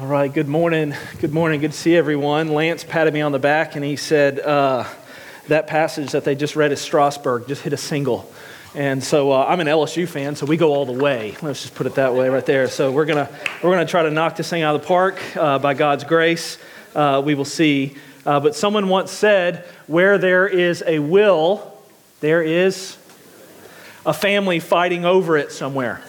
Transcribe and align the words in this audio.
All 0.00 0.06
right, 0.06 0.32
good 0.32 0.48
morning. 0.48 0.94
Good 1.20 1.34
morning. 1.34 1.60
Good 1.60 1.72
to 1.72 1.76
see 1.76 1.94
everyone. 1.94 2.48
Lance 2.48 2.82
patted 2.82 3.12
me 3.12 3.20
on 3.20 3.30
the 3.30 3.38
back 3.38 3.76
and 3.76 3.84
he 3.84 3.96
said 3.96 4.40
uh, 4.40 4.88
that 5.48 5.66
passage 5.66 6.12
that 6.12 6.24
they 6.24 6.34
just 6.34 6.56
read 6.56 6.72
is 6.72 6.80
Strasburg, 6.80 7.46
just 7.46 7.60
hit 7.60 7.74
a 7.74 7.76
single. 7.76 8.32
And 8.74 9.04
so 9.04 9.32
uh, 9.32 9.44
I'm 9.46 9.60
an 9.60 9.66
LSU 9.66 10.08
fan, 10.08 10.34
so 10.34 10.46
we 10.46 10.56
go 10.56 10.72
all 10.72 10.86
the 10.86 10.94
way. 10.94 11.36
Let's 11.42 11.60
just 11.60 11.74
put 11.74 11.86
it 11.86 11.96
that 11.96 12.14
way 12.14 12.30
right 12.30 12.44
there. 12.46 12.68
So 12.68 12.90
we're 12.90 13.04
going 13.04 13.28
we're 13.62 13.70
gonna 13.70 13.84
try 13.84 14.02
to 14.02 14.10
knock 14.10 14.34
this 14.34 14.48
thing 14.48 14.62
out 14.62 14.74
of 14.74 14.80
the 14.80 14.88
park 14.88 15.20
uh, 15.36 15.58
by 15.58 15.74
God's 15.74 16.04
grace. 16.04 16.56
Uh, 16.94 17.20
we 17.22 17.34
will 17.34 17.44
see. 17.44 17.94
Uh, 18.24 18.40
but 18.40 18.56
someone 18.56 18.88
once 18.88 19.10
said, 19.10 19.66
where 19.88 20.16
there 20.16 20.48
is 20.48 20.82
a 20.86 21.00
will, 21.00 21.76
there 22.20 22.40
is 22.40 22.96
a 24.06 24.14
family 24.14 24.58
fighting 24.58 25.04
over 25.04 25.36
it 25.36 25.52
somewhere. 25.52 26.02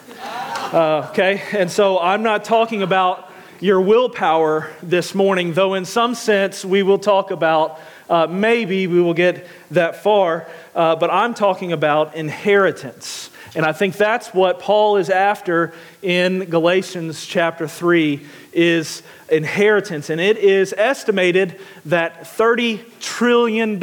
Uh, 0.72 1.10
okay? 1.10 1.44
And 1.52 1.70
so 1.70 2.00
I'm 2.00 2.24
not 2.24 2.46
talking 2.46 2.82
about 2.82 3.32
your 3.60 3.82
willpower 3.82 4.70
this 4.82 5.16
morning, 5.16 5.54
though 5.54 5.74
in 5.74 5.86
some 5.86 6.16
sense 6.16 6.66
we 6.66 6.84
will 6.84 7.00
talk 7.00 7.32
about 7.32 7.80
uh, 8.10 8.28
maybe 8.28 8.88
we 8.88 9.02
will 9.02 9.14
get 9.14 9.48
that 9.72 10.04
far, 10.04 10.48
uh, 10.76 10.96
but 10.96 11.10
I'm 11.10 11.34
talking 11.34 11.72
about 11.72 12.16
inheritance. 12.16 13.30
And 13.56 13.66
I 13.66 13.72
think 13.72 13.98
that's 13.98 14.34
what 14.34 14.60
Paul 14.60 14.98
is 14.98 15.10
after 15.10 15.74
in 16.02 16.46
Galatians 16.46 17.26
chapter 17.26 17.68
3 17.68 18.26
is 18.52 19.04
inheritance. 19.30 20.10
And 20.10 20.20
it 20.20 20.38
is 20.38 20.74
estimated 20.76 21.60
that 21.86 22.24
$30 22.24 22.82
trillion 23.00 23.80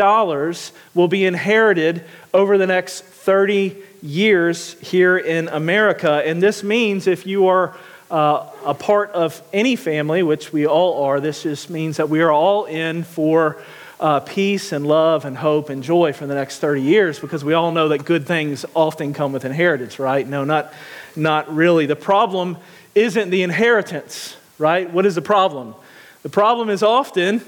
will 0.95 1.09
be 1.09 1.25
inherited 1.25 2.05
over 2.35 2.59
the 2.59 2.67
next 2.67 3.05
30 3.05 3.77
years 4.03 4.75
here 4.81 5.17
in 5.17 5.49
America. 5.49 6.23
And 6.25 6.43
this 6.43 6.65
means 6.65 7.07
if 7.07 7.27
you 7.27 7.47
are 7.47 7.77
uh, 8.11 8.47
a 8.65 8.75
part 8.75 9.11
of 9.13 9.41
any 9.53 9.77
family, 9.77 10.23
which 10.23 10.53
we 10.53 10.67
all 10.67 11.05
are, 11.05 11.21
this 11.21 11.45
just 11.45 11.71
means 11.71 11.99
that 11.99 12.09
we 12.09 12.21
are 12.21 12.33
all 12.33 12.65
in 12.65 13.05
for 13.05 13.63
uh, 14.01 14.21
peace 14.21 14.73
and 14.73 14.87
love 14.87 15.25
and 15.25 15.37
hope 15.37 15.69
and 15.69 15.83
joy 15.83 16.13
for 16.13 16.27
the 16.27 16.35
next 16.35 16.59
30 16.59 16.83
years 16.83 17.19
because 17.19 17.45
we 17.45 17.53
all 17.53 17.71
know 17.71 17.89
that 17.89 18.05
good 18.05 18.27
things 18.27 18.65
often 18.75 19.13
come 19.13 19.33
with 19.33 19.45
inheritance, 19.45 19.99
right? 19.99 20.27
No, 20.27 20.45
not, 20.45 20.73
not 21.15 21.55
really. 21.55 21.87
The 21.87 21.97
problem 21.97 22.57
isn't 22.95 23.31
the 23.31 23.43
inheritance, 23.43 24.37
right? 24.59 24.91
What 24.91 25.05
is 25.07 25.15
the 25.15 25.23
problem? 25.23 25.75
The 26.23 26.31
problem 26.31 26.71
is 26.71 26.83
often 26.83 27.43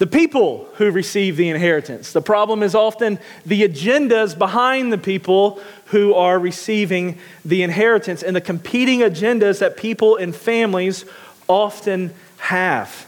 the 0.00 0.06
people 0.06 0.66
who 0.76 0.90
receive 0.90 1.36
the 1.36 1.50
inheritance. 1.50 2.14
The 2.14 2.22
problem 2.22 2.62
is 2.62 2.74
often 2.74 3.18
the 3.44 3.68
agendas 3.68 4.36
behind 4.36 4.90
the 4.90 4.98
people 4.98 5.60
who 5.86 6.14
are 6.14 6.38
receiving 6.38 7.18
the 7.44 7.62
inheritance 7.62 8.22
and 8.22 8.34
the 8.34 8.40
competing 8.40 9.00
agendas 9.00 9.58
that 9.58 9.76
people 9.76 10.16
and 10.16 10.34
families 10.34 11.04
often 11.48 12.14
have. 12.38 13.06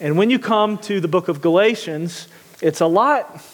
And 0.00 0.16
when 0.16 0.30
you 0.30 0.38
come 0.38 0.78
to 0.78 0.98
the 0.98 1.08
book 1.08 1.28
of 1.28 1.42
Galatians, 1.42 2.26
it's 2.62 2.80
a 2.80 2.86
lot 2.86 3.44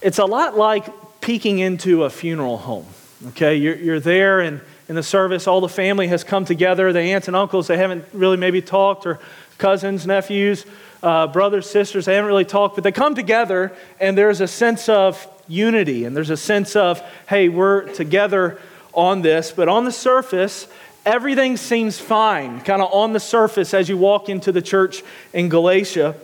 it's 0.00 0.18
a 0.18 0.24
lot 0.24 0.56
like 0.56 0.86
peeking 1.20 1.58
into 1.58 2.04
a 2.04 2.10
funeral 2.10 2.56
home. 2.56 2.86
Okay, 3.28 3.56
you're, 3.56 3.76
you're 3.76 4.00
there 4.00 4.40
and 4.40 4.62
in 4.88 4.94
the 4.94 5.02
service, 5.02 5.46
all 5.46 5.60
the 5.60 5.68
family 5.68 6.08
has 6.08 6.24
come 6.24 6.46
together, 6.46 6.94
the 6.94 7.00
aunts 7.00 7.26
and 7.26 7.36
uncles, 7.36 7.66
they 7.66 7.76
haven't 7.76 8.06
really 8.14 8.36
maybe 8.38 8.62
talked, 8.62 9.06
or 9.06 9.18
cousins, 9.58 10.06
nephews, 10.06 10.64
uh, 11.04 11.26
brothers, 11.26 11.68
sisters, 11.68 12.06
they 12.06 12.14
haven't 12.14 12.28
really 12.28 12.46
talked, 12.46 12.76
but 12.76 12.82
they 12.82 12.90
come 12.90 13.14
together 13.14 13.76
and 14.00 14.16
there's 14.16 14.40
a 14.40 14.48
sense 14.48 14.88
of 14.88 15.28
unity 15.46 16.06
and 16.06 16.16
there's 16.16 16.30
a 16.30 16.36
sense 16.36 16.76
of, 16.76 17.02
hey, 17.28 17.50
we're 17.50 17.82
together 17.92 18.58
on 18.94 19.20
this. 19.20 19.52
But 19.52 19.68
on 19.68 19.84
the 19.84 19.92
surface, 19.92 20.66
everything 21.04 21.58
seems 21.58 21.98
fine, 21.98 22.62
kind 22.62 22.80
of 22.80 22.90
on 22.90 23.12
the 23.12 23.20
surface 23.20 23.74
as 23.74 23.86
you 23.86 23.98
walk 23.98 24.30
into 24.30 24.50
the 24.50 24.62
church 24.62 25.02
in 25.34 25.50
Galatia. 25.50 26.14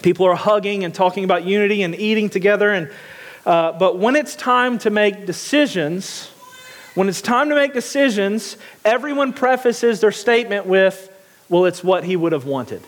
People 0.00 0.26
are 0.26 0.36
hugging 0.36 0.84
and 0.84 0.94
talking 0.94 1.24
about 1.24 1.44
unity 1.44 1.82
and 1.82 1.96
eating 1.96 2.28
together. 2.28 2.70
And, 2.70 2.92
uh, 3.44 3.72
but 3.72 3.98
when 3.98 4.14
it's 4.14 4.36
time 4.36 4.78
to 4.78 4.90
make 4.90 5.26
decisions, 5.26 6.28
when 6.94 7.08
it's 7.08 7.20
time 7.20 7.48
to 7.48 7.56
make 7.56 7.72
decisions, 7.72 8.58
everyone 8.84 9.32
prefaces 9.32 10.00
their 10.00 10.12
statement 10.12 10.66
with, 10.66 11.10
well, 11.48 11.64
it's 11.64 11.82
what 11.82 12.04
he 12.04 12.14
would 12.14 12.30
have 12.30 12.44
wanted. 12.44 12.80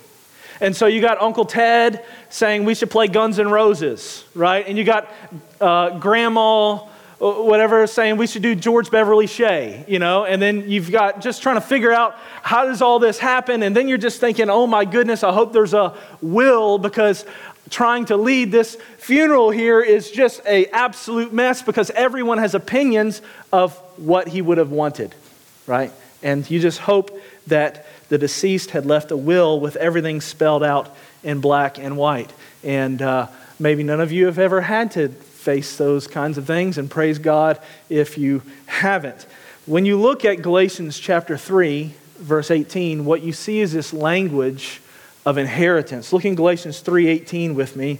And 0.60 0.74
so 0.74 0.86
you 0.86 1.00
got 1.00 1.20
Uncle 1.20 1.44
Ted 1.44 2.04
saying 2.30 2.64
we 2.64 2.74
should 2.74 2.90
play 2.90 3.08
Guns 3.08 3.38
N' 3.38 3.50
Roses, 3.50 4.24
right? 4.34 4.66
And 4.66 4.78
you 4.78 4.84
got 4.84 5.12
uh, 5.60 5.98
Grandma, 5.98 6.74
uh, 6.74 6.88
whatever, 7.18 7.86
saying 7.86 8.16
we 8.16 8.26
should 8.26 8.42
do 8.42 8.54
George 8.54 8.90
Beverly 8.90 9.26
Shea, 9.26 9.84
you 9.86 9.98
know? 9.98 10.24
And 10.24 10.40
then 10.40 10.70
you've 10.70 10.90
got 10.90 11.20
just 11.20 11.42
trying 11.42 11.56
to 11.56 11.60
figure 11.60 11.92
out 11.92 12.16
how 12.42 12.64
does 12.64 12.80
all 12.80 12.98
this 12.98 13.18
happen? 13.18 13.62
And 13.62 13.76
then 13.76 13.88
you're 13.88 13.98
just 13.98 14.20
thinking, 14.20 14.48
oh 14.48 14.66
my 14.66 14.84
goodness, 14.84 15.22
I 15.22 15.32
hope 15.32 15.52
there's 15.52 15.74
a 15.74 15.94
will 16.22 16.78
because 16.78 17.24
trying 17.68 18.04
to 18.06 18.16
lead 18.16 18.52
this 18.52 18.76
funeral 18.98 19.50
here 19.50 19.80
is 19.80 20.10
just 20.10 20.40
a 20.46 20.66
absolute 20.66 21.32
mess 21.32 21.62
because 21.62 21.90
everyone 21.90 22.38
has 22.38 22.54
opinions 22.54 23.22
of 23.52 23.76
what 23.98 24.28
he 24.28 24.40
would 24.40 24.58
have 24.58 24.70
wanted, 24.70 25.14
right? 25.66 25.92
And 26.22 26.48
you 26.50 26.60
just 26.60 26.78
hope 26.78 27.20
that 27.48 27.86
the 28.08 28.18
deceased 28.18 28.70
had 28.70 28.86
left 28.86 29.10
a 29.10 29.16
will 29.16 29.58
with 29.60 29.76
everything 29.76 30.20
spelled 30.20 30.62
out 30.62 30.94
in 31.22 31.40
black 31.40 31.78
and 31.78 31.96
white. 31.96 32.32
And 32.62 33.02
uh, 33.02 33.28
maybe 33.58 33.82
none 33.82 34.00
of 34.00 34.12
you 34.12 34.26
have 34.26 34.38
ever 34.38 34.60
had 34.60 34.92
to 34.92 35.08
face 35.08 35.76
those 35.76 36.06
kinds 36.06 36.38
of 36.38 36.46
things, 36.46 36.78
and 36.78 36.90
praise 36.90 37.18
God 37.18 37.60
if 37.88 38.18
you 38.18 38.42
haven't. 38.66 39.26
When 39.66 39.84
you 39.84 40.00
look 40.00 40.24
at 40.24 40.42
Galatians 40.42 40.98
chapter 40.98 41.36
3, 41.36 41.94
verse 42.18 42.50
18, 42.50 43.04
what 43.04 43.22
you 43.22 43.32
see 43.32 43.60
is 43.60 43.72
this 43.72 43.92
language 43.92 44.80
of 45.24 45.38
inheritance. 45.38 46.12
Look 46.12 46.24
in 46.24 46.36
Galatians 46.36 46.80
3:18 46.80 47.54
with 47.54 47.74
me. 47.76 47.98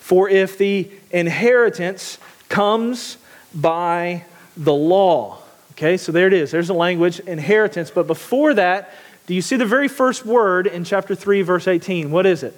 For 0.00 0.28
if 0.28 0.56
the 0.58 0.90
inheritance 1.10 2.18
comes 2.48 3.18
by 3.54 4.24
the 4.56 4.72
law. 4.72 5.38
Okay, 5.72 5.96
so 5.96 6.12
there 6.12 6.26
it 6.26 6.32
is. 6.32 6.50
There's 6.50 6.68
the 6.68 6.74
language, 6.74 7.20
inheritance. 7.20 7.90
But 7.90 8.06
before 8.06 8.54
that, 8.54 8.94
do 9.26 9.34
you 9.34 9.42
see 9.42 9.56
the 9.56 9.66
very 9.66 9.88
first 9.88 10.26
word 10.26 10.66
in 10.66 10.84
chapter 10.84 11.14
3, 11.14 11.42
verse 11.42 11.66
18? 11.66 12.10
What 12.10 12.26
is 12.26 12.42
it? 12.42 12.52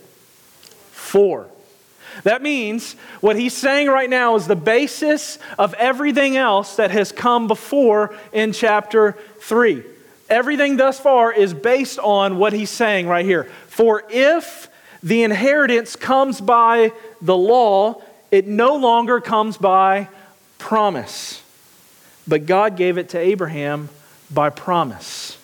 For. 0.92 1.46
That 2.22 2.42
means 2.42 2.94
what 3.20 3.36
he's 3.36 3.54
saying 3.54 3.88
right 3.88 4.08
now 4.08 4.36
is 4.36 4.46
the 4.46 4.56
basis 4.56 5.38
of 5.58 5.74
everything 5.74 6.36
else 6.36 6.76
that 6.76 6.90
has 6.90 7.12
come 7.12 7.46
before 7.46 8.14
in 8.32 8.52
chapter 8.52 9.12
3. 9.40 9.84
Everything 10.28 10.76
thus 10.76 10.98
far 10.98 11.32
is 11.32 11.54
based 11.54 11.98
on 11.98 12.38
what 12.38 12.52
he's 12.52 12.70
saying 12.70 13.06
right 13.06 13.24
here. 13.24 13.44
For 13.68 14.02
if 14.10 14.68
the 15.02 15.22
inheritance 15.22 15.94
comes 15.94 16.40
by 16.40 16.92
the 17.20 17.36
law, 17.36 18.02
it 18.32 18.46
no 18.46 18.76
longer 18.76 19.20
comes 19.20 19.56
by 19.56 20.08
promise. 20.58 21.42
But 22.26 22.46
God 22.46 22.76
gave 22.76 22.98
it 22.98 23.10
to 23.10 23.18
Abraham 23.18 23.88
by 24.32 24.50
promise. 24.50 25.38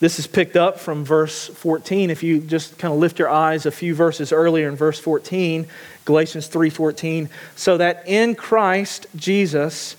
This 0.00 0.18
is 0.18 0.26
picked 0.26 0.56
up 0.56 0.80
from 0.80 1.04
verse 1.04 1.48
14. 1.48 2.10
If 2.10 2.22
you 2.22 2.40
just 2.40 2.78
kind 2.78 2.92
of 2.92 3.00
lift 3.00 3.18
your 3.18 3.30
eyes 3.30 3.64
a 3.64 3.70
few 3.70 3.94
verses 3.94 4.32
earlier 4.32 4.68
in 4.68 4.76
verse 4.76 4.98
14, 4.98 5.66
Galatians 6.04 6.48
3:14, 6.48 7.28
so 7.56 7.76
that 7.76 8.02
in 8.06 8.34
Christ 8.34 9.06
Jesus 9.16 9.96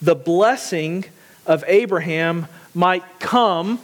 the 0.00 0.14
blessing 0.14 1.04
of 1.46 1.64
Abraham 1.66 2.46
might 2.74 3.04
come 3.20 3.80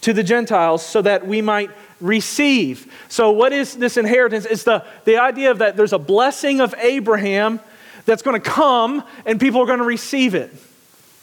to 0.00 0.12
the 0.12 0.22
Gentiles 0.22 0.84
so 0.84 1.02
that 1.02 1.26
we 1.26 1.42
might 1.42 1.70
receive. 2.00 2.92
So 3.08 3.30
what 3.30 3.52
is 3.52 3.76
this 3.76 3.96
inheritance? 3.96 4.44
It's 4.44 4.62
the, 4.62 4.84
the 5.04 5.18
idea 5.18 5.50
of 5.50 5.58
that 5.58 5.76
there's 5.76 5.92
a 5.92 5.98
blessing 5.98 6.60
of 6.60 6.74
Abraham 6.78 7.60
that's 8.06 8.22
going 8.22 8.40
to 8.40 8.50
come 8.50 9.02
and 9.26 9.40
people 9.40 9.60
are 9.60 9.66
going 9.66 9.80
to 9.80 9.84
receive 9.84 10.34
it. 10.34 10.52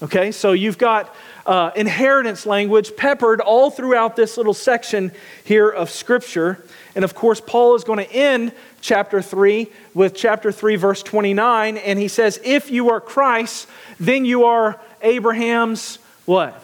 Okay, 0.02 0.32
so 0.32 0.52
you've 0.52 0.78
got 0.78 1.14
uh, 1.46 1.72
inheritance 1.76 2.46
language 2.46 2.96
peppered 2.96 3.40
all 3.40 3.70
throughout 3.70 4.16
this 4.16 4.38
little 4.38 4.54
section 4.54 5.12
here 5.44 5.70
of 5.70 5.90
Scripture. 5.90 6.64
And 6.96 7.04
of 7.06 7.14
course, 7.14 7.40
Paul 7.40 7.76
is 7.76 7.84
going 7.84 8.04
to 8.04 8.12
end 8.12 8.52
chapter 8.82 9.22
3 9.22 9.68
with 9.94 10.16
chapter 10.16 10.52
3, 10.52 10.76
verse 10.76 11.04
29. 11.04 11.78
And 11.78 12.00
he 12.00 12.08
says, 12.08 12.40
If 12.44 12.72
you 12.72 12.90
are 12.90 13.02
Christ, 13.02 13.68
then 14.00 14.26
you 14.26 14.46
are 14.46 14.80
Abraham's 15.02 16.00
what? 16.26 16.62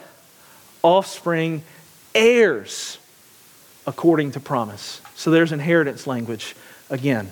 Offspring, 0.82 1.64
heirs, 2.16 2.98
according 3.86 4.32
to 4.32 4.40
promise. 4.40 5.02
So 5.16 5.30
there's 5.30 5.52
inheritance 5.52 6.08
language 6.08 6.56
again. 6.90 7.32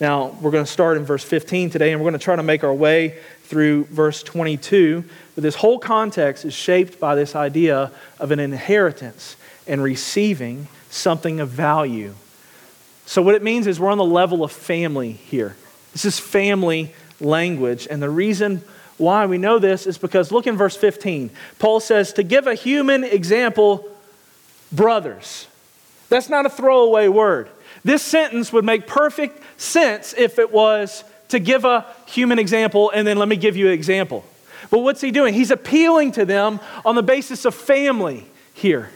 Now, 0.00 0.36
we're 0.40 0.50
going 0.50 0.64
to 0.64 0.70
start 0.70 0.96
in 0.96 1.04
verse 1.04 1.22
15 1.22 1.70
today, 1.70 1.92
and 1.92 2.00
we're 2.00 2.10
going 2.10 2.18
to 2.18 2.24
try 2.24 2.36
to 2.36 2.42
make 2.42 2.64
our 2.64 2.74
way 2.74 3.18
through 3.44 3.84
verse 3.84 4.22
22. 4.22 5.04
But 5.34 5.42
this 5.42 5.56
whole 5.56 5.78
context 5.78 6.44
is 6.44 6.54
shaped 6.54 7.00
by 7.00 7.14
this 7.14 7.34
idea 7.34 7.90
of 8.18 8.30
an 8.30 8.40
inheritance 8.40 9.36
and 9.66 9.82
receiving 9.82 10.68
something 10.90 11.40
of 11.40 11.48
value. 11.48 12.14
So, 13.06 13.22
what 13.22 13.34
it 13.34 13.42
means 13.42 13.66
is 13.66 13.80
we're 13.80 13.90
on 13.90 13.98
the 13.98 14.04
level 14.04 14.44
of 14.44 14.52
family 14.52 15.12
here. 15.12 15.56
This 15.92 16.04
is 16.04 16.18
family 16.18 16.94
language. 17.20 17.86
And 17.90 18.02
the 18.02 18.10
reason 18.10 18.62
why 18.98 19.26
we 19.26 19.38
know 19.38 19.58
this 19.58 19.86
is 19.86 19.98
because 19.98 20.32
look 20.32 20.46
in 20.46 20.56
verse 20.56 20.76
15. 20.76 21.30
Paul 21.58 21.80
says, 21.80 22.12
To 22.14 22.22
give 22.22 22.46
a 22.46 22.54
human 22.54 23.04
example, 23.04 23.88
brothers. 24.70 25.46
That's 26.08 26.28
not 26.28 26.46
a 26.46 26.50
throwaway 26.50 27.08
word. 27.08 27.48
This 27.84 28.02
sentence 28.02 28.52
would 28.52 28.64
make 28.64 28.86
perfect 28.86 29.42
sense 29.60 30.14
if 30.16 30.38
it 30.38 30.52
was 30.52 31.04
to 31.28 31.38
give 31.38 31.64
a 31.64 31.86
human 32.06 32.38
example 32.38 32.90
and 32.90 33.06
then 33.06 33.16
let 33.16 33.28
me 33.28 33.36
give 33.36 33.56
you 33.56 33.68
an 33.68 33.72
example. 33.72 34.24
But 34.70 34.78
what's 34.78 35.00
he 35.00 35.10
doing? 35.10 35.34
He's 35.34 35.50
appealing 35.50 36.12
to 36.12 36.24
them 36.24 36.60
on 36.84 36.94
the 36.94 37.02
basis 37.02 37.44
of 37.44 37.54
family 37.54 38.26
here. 38.54 38.90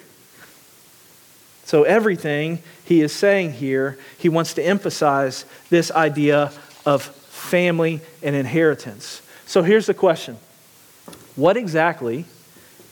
So, 1.64 1.82
everything 1.82 2.60
he 2.84 3.00
is 3.00 3.12
saying 3.12 3.54
here, 3.54 3.98
he 4.18 4.28
wants 4.28 4.54
to 4.54 4.62
emphasize 4.62 5.44
this 5.68 5.90
idea 5.90 6.52
of 6.84 7.02
family 7.02 8.00
and 8.22 8.36
inheritance. 8.36 9.20
So, 9.46 9.62
here's 9.62 9.86
the 9.86 9.94
question 9.94 10.36
What 11.34 11.56
exactly 11.56 12.24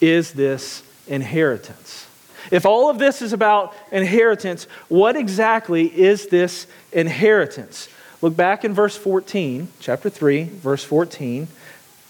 is 0.01 0.33
this 0.33 0.83
inheritance? 1.07 2.09
If 2.51 2.67
all 2.67 2.91
of 2.91 2.99
this 2.99 3.23
is 3.23 3.33
about 3.33 3.75
inheritance, 3.91 4.65
what 4.89 5.17
exactly 5.17 5.87
is 5.87 6.27
this 6.27 6.67
inheritance? 6.93 7.89
Look 8.21 8.37
back 8.37 8.65
in 8.65 8.75
verse 8.75 8.97
14, 8.97 9.69
chapter 9.81 10.11
3, 10.11 10.45
verse 10.45 10.85
14, 10.85 11.49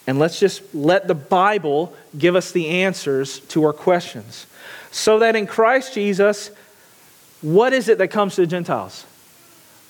and 0.07 0.19
let's 0.19 0.39
just 0.39 0.63
let 0.75 1.09
the 1.09 1.15
Bible 1.15 1.95
give 2.17 2.37
us 2.37 2.53
the 2.53 2.69
answers 2.69 3.41
to 3.41 3.65
our 3.65 3.73
questions. 3.73 4.47
So 4.91 5.19
that 5.21 5.35
in 5.35 5.47
Christ 5.47 5.95
Jesus, 5.95 6.51
what 7.41 7.73
is 7.73 7.89
it 7.89 7.99
that 7.99 8.09
comes 8.09 8.35
to 8.37 8.43
the 8.43 8.47
Gentiles? 8.47 9.07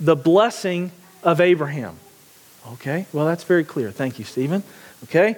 The 0.00 0.16
blessing 0.16 0.92
of 1.22 1.40
Abraham. 1.40 1.98
Okay, 2.72 3.06
well, 3.12 3.26
that's 3.26 3.44
very 3.44 3.64
clear. 3.64 3.90
Thank 3.90 4.18
you, 4.18 4.24
Stephen. 4.24 4.62
Okay, 5.04 5.36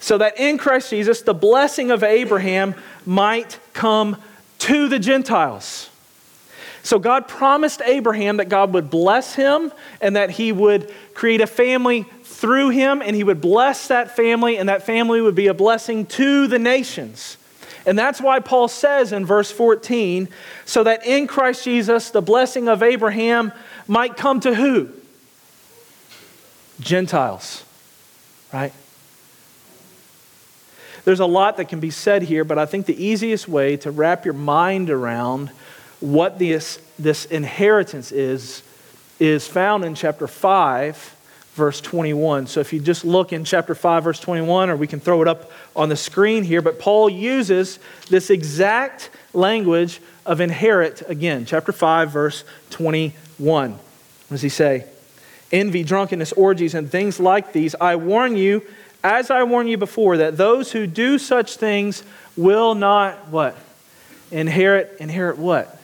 so 0.00 0.18
that 0.18 0.38
in 0.40 0.58
Christ 0.58 0.90
Jesus, 0.90 1.22
the 1.22 1.34
blessing 1.34 1.90
of 1.90 2.02
Abraham 2.02 2.74
might 3.06 3.60
come 3.72 4.16
to 4.58 4.88
the 4.88 4.98
Gentiles. 4.98 5.88
So 6.84 6.98
God 6.98 7.26
promised 7.28 7.80
Abraham 7.80 8.36
that 8.36 8.50
God 8.50 8.74
would 8.74 8.90
bless 8.90 9.34
him 9.34 9.72
and 10.02 10.16
that 10.16 10.28
he 10.28 10.52
would 10.52 10.92
create 11.14 11.40
a 11.40 11.46
family 11.46 12.02
through 12.24 12.68
him 12.68 13.00
and 13.00 13.16
he 13.16 13.24
would 13.24 13.40
bless 13.40 13.88
that 13.88 14.14
family 14.14 14.58
and 14.58 14.68
that 14.68 14.82
family 14.82 15.22
would 15.22 15.34
be 15.34 15.46
a 15.46 15.54
blessing 15.54 16.04
to 16.04 16.46
the 16.46 16.58
nations. 16.58 17.38
And 17.86 17.98
that's 17.98 18.20
why 18.20 18.38
Paul 18.40 18.68
says 18.68 19.12
in 19.12 19.24
verse 19.24 19.50
14, 19.50 20.28
so 20.66 20.84
that 20.84 21.06
in 21.06 21.26
Christ 21.26 21.64
Jesus 21.64 22.10
the 22.10 22.20
blessing 22.20 22.68
of 22.68 22.82
Abraham 22.82 23.52
might 23.88 24.18
come 24.18 24.40
to 24.40 24.54
who? 24.54 24.90
Gentiles, 26.80 27.64
right? 28.52 28.74
There's 31.06 31.20
a 31.20 31.26
lot 31.26 31.56
that 31.56 31.70
can 31.70 31.80
be 31.80 31.90
said 31.90 32.24
here, 32.24 32.44
but 32.44 32.58
I 32.58 32.66
think 32.66 32.84
the 32.84 33.02
easiest 33.02 33.48
way 33.48 33.78
to 33.78 33.90
wrap 33.90 34.26
your 34.26 34.34
mind 34.34 34.90
around 34.90 35.50
what 36.04 36.38
this, 36.38 36.78
this 36.98 37.24
inheritance 37.24 38.12
is 38.12 38.62
is 39.20 39.46
found 39.46 39.84
in 39.84 39.94
chapter 39.94 40.26
5, 40.26 41.16
verse 41.54 41.80
21. 41.80 42.46
So 42.46 42.60
if 42.60 42.72
you 42.72 42.80
just 42.80 43.04
look 43.04 43.32
in 43.32 43.44
chapter 43.44 43.74
5, 43.74 44.04
verse 44.04 44.20
21, 44.20 44.70
or 44.70 44.76
we 44.76 44.86
can 44.86 45.00
throw 45.00 45.22
it 45.22 45.28
up 45.28 45.50
on 45.74 45.88
the 45.88 45.96
screen 45.96 46.44
here, 46.44 46.60
but 46.60 46.78
Paul 46.78 47.08
uses 47.08 47.78
this 48.10 48.28
exact 48.30 49.10
language 49.32 50.00
of 50.26 50.40
inherit 50.40 51.08
again. 51.08 51.46
Chapter 51.46 51.72
5, 51.72 52.10
verse 52.10 52.44
21. 52.70 53.72
What 53.72 53.80
does 54.28 54.42
he 54.42 54.48
say? 54.48 54.84
Envy, 55.52 55.84
drunkenness, 55.84 56.32
orgies, 56.32 56.74
and 56.74 56.90
things 56.90 57.20
like 57.20 57.52
these, 57.52 57.74
I 57.80 57.96
warn 57.96 58.36
you, 58.36 58.62
as 59.04 59.30
I 59.30 59.44
warned 59.44 59.68
you 59.68 59.76
before, 59.78 60.16
that 60.16 60.36
those 60.36 60.72
who 60.72 60.86
do 60.86 61.18
such 61.18 61.56
things 61.56 62.02
will 62.36 62.74
not 62.74 63.28
what? 63.28 63.56
Inherit, 64.32 64.96
inherit 64.98 65.38
what? 65.38 65.78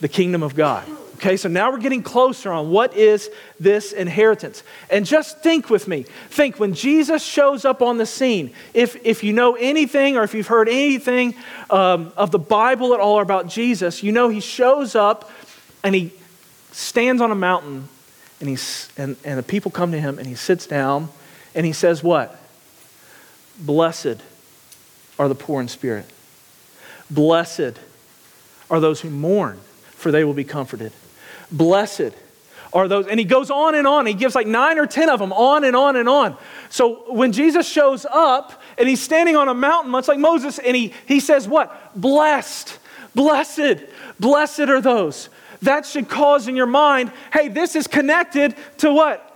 The 0.00 0.08
kingdom 0.08 0.42
of 0.42 0.54
God. 0.54 0.88
Okay, 1.20 1.36
so 1.36 1.50
now 1.50 1.70
we're 1.70 1.78
getting 1.78 2.02
closer 2.02 2.50
on 2.50 2.70
what 2.70 2.96
is 2.96 3.28
this 3.58 3.92
inheritance. 3.92 4.62
And 4.88 5.04
just 5.04 5.42
think 5.42 5.68
with 5.68 5.86
me. 5.86 6.04
Think 6.30 6.58
when 6.58 6.72
Jesus 6.72 7.22
shows 7.22 7.66
up 7.66 7.82
on 7.82 7.98
the 7.98 8.06
scene, 8.06 8.54
if, 8.72 8.96
if 9.04 9.22
you 9.22 9.34
know 9.34 9.54
anything 9.54 10.16
or 10.16 10.22
if 10.22 10.32
you've 10.32 10.46
heard 10.46 10.66
anything 10.66 11.34
um, 11.68 12.14
of 12.16 12.30
the 12.30 12.38
Bible 12.38 12.94
at 12.94 13.00
all 13.00 13.16
or 13.16 13.22
about 13.22 13.48
Jesus, 13.48 14.02
you 14.02 14.12
know 14.12 14.30
he 14.30 14.40
shows 14.40 14.94
up 14.94 15.30
and 15.84 15.94
he 15.94 16.10
stands 16.72 17.20
on 17.20 17.30
a 17.30 17.34
mountain 17.34 17.86
and, 18.40 18.48
he's, 18.48 18.88
and, 18.96 19.16
and 19.22 19.38
the 19.38 19.42
people 19.42 19.70
come 19.70 19.92
to 19.92 20.00
him 20.00 20.18
and 20.18 20.26
he 20.26 20.34
sits 20.34 20.66
down 20.66 21.10
and 21.54 21.66
he 21.66 21.72
says, 21.72 22.02
What? 22.02 22.40
Blessed 23.58 24.22
are 25.18 25.28
the 25.28 25.34
poor 25.34 25.60
in 25.60 25.68
spirit. 25.68 26.06
Blessed 27.10 27.78
are 28.70 28.80
those 28.80 29.02
who 29.02 29.10
mourn, 29.10 29.60
for 30.00 30.10
they 30.10 30.24
will 30.24 30.34
be 30.34 30.44
comforted. 30.44 30.92
Blessed 31.52 32.12
are 32.72 32.88
those, 32.88 33.06
and 33.06 33.20
he 33.20 33.24
goes 33.24 33.50
on 33.50 33.74
and 33.74 33.86
on. 33.86 34.06
He 34.06 34.14
gives 34.14 34.34
like 34.34 34.46
nine 34.46 34.78
or 34.78 34.86
ten 34.86 35.10
of 35.10 35.18
them, 35.18 35.32
on 35.32 35.64
and 35.64 35.76
on 35.76 35.96
and 35.96 36.08
on. 36.08 36.36
So 36.70 37.12
when 37.12 37.32
Jesus 37.32 37.68
shows 37.68 38.06
up 38.06 38.62
and 38.78 38.88
he's 38.88 39.00
standing 39.00 39.36
on 39.36 39.48
a 39.48 39.54
mountain, 39.54 39.90
much 39.90 40.08
like 40.08 40.18
Moses, 40.18 40.58
and 40.58 40.74
he, 40.74 40.94
he 41.06 41.20
says, 41.20 41.46
What? 41.46 41.92
Blessed, 41.94 42.78
blessed, 43.14 43.84
blessed 44.18 44.60
are 44.60 44.80
those. 44.80 45.28
That 45.62 45.84
should 45.84 46.08
cause 46.08 46.48
in 46.48 46.56
your 46.56 46.66
mind, 46.66 47.12
hey, 47.32 47.48
this 47.48 47.76
is 47.76 47.86
connected 47.86 48.56
to 48.78 48.94
what? 48.94 49.26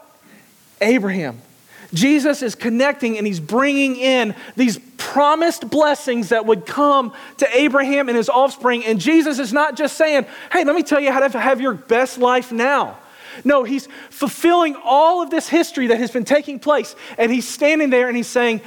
Abraham. 0.81 1.43
Jesus 1.93 2.43
is 2.43 2.55
connecting 2.55 3.19
and 3.19 3.27
he's 3.27 3.41
bringing 3.41 3.97
in 3.97 4.35
these 4.57 4.79
promised 4.97 5.69
blessings 5.71 6.31
that 6.31 6.47
would 6.47 6.67
come 6.67 7.13
to 7.37 7.57
Abraham 7.57 8.09
and 8.09 8.17
his 8.17 8.29
offspring. 8.29 8.85
And 8.85 9.01
Jesus 9.01 9.39
is 9.39 9.53
not 9.53 9.77
just 9.77 9.97
saying, 9.97 10.27
hey, 10.51 10.65
let 10.65 10.75
me 10.75 10.83
tell 10.83 11.01
you 11.01 11.13
how 11.13 11.27
to 11.27 11.39
have 11.39 11.61
your 11.61 11.75
best 11.75 12.19
life 12.19 12.51
now. 12.51 12.99
No, 13.45 13.65
he's 13.65 13.89
fulfilling 14.11 14.77
all 14.85 15.23
of 15.23 15.31
this 15.31 15.49
history 15.49 15.89
that 15.89 15.99
has 15.99 16.11
been 16.11 16.25
taking 16.25 16.59
place. 16.59 16.95
And 17.19 17.33
he's 17.33 17.47
standing 17.47 17.91
there 17.91 18.09
and 18.09 18.17
he's 18.17 18.29
saying, 18.29 18.61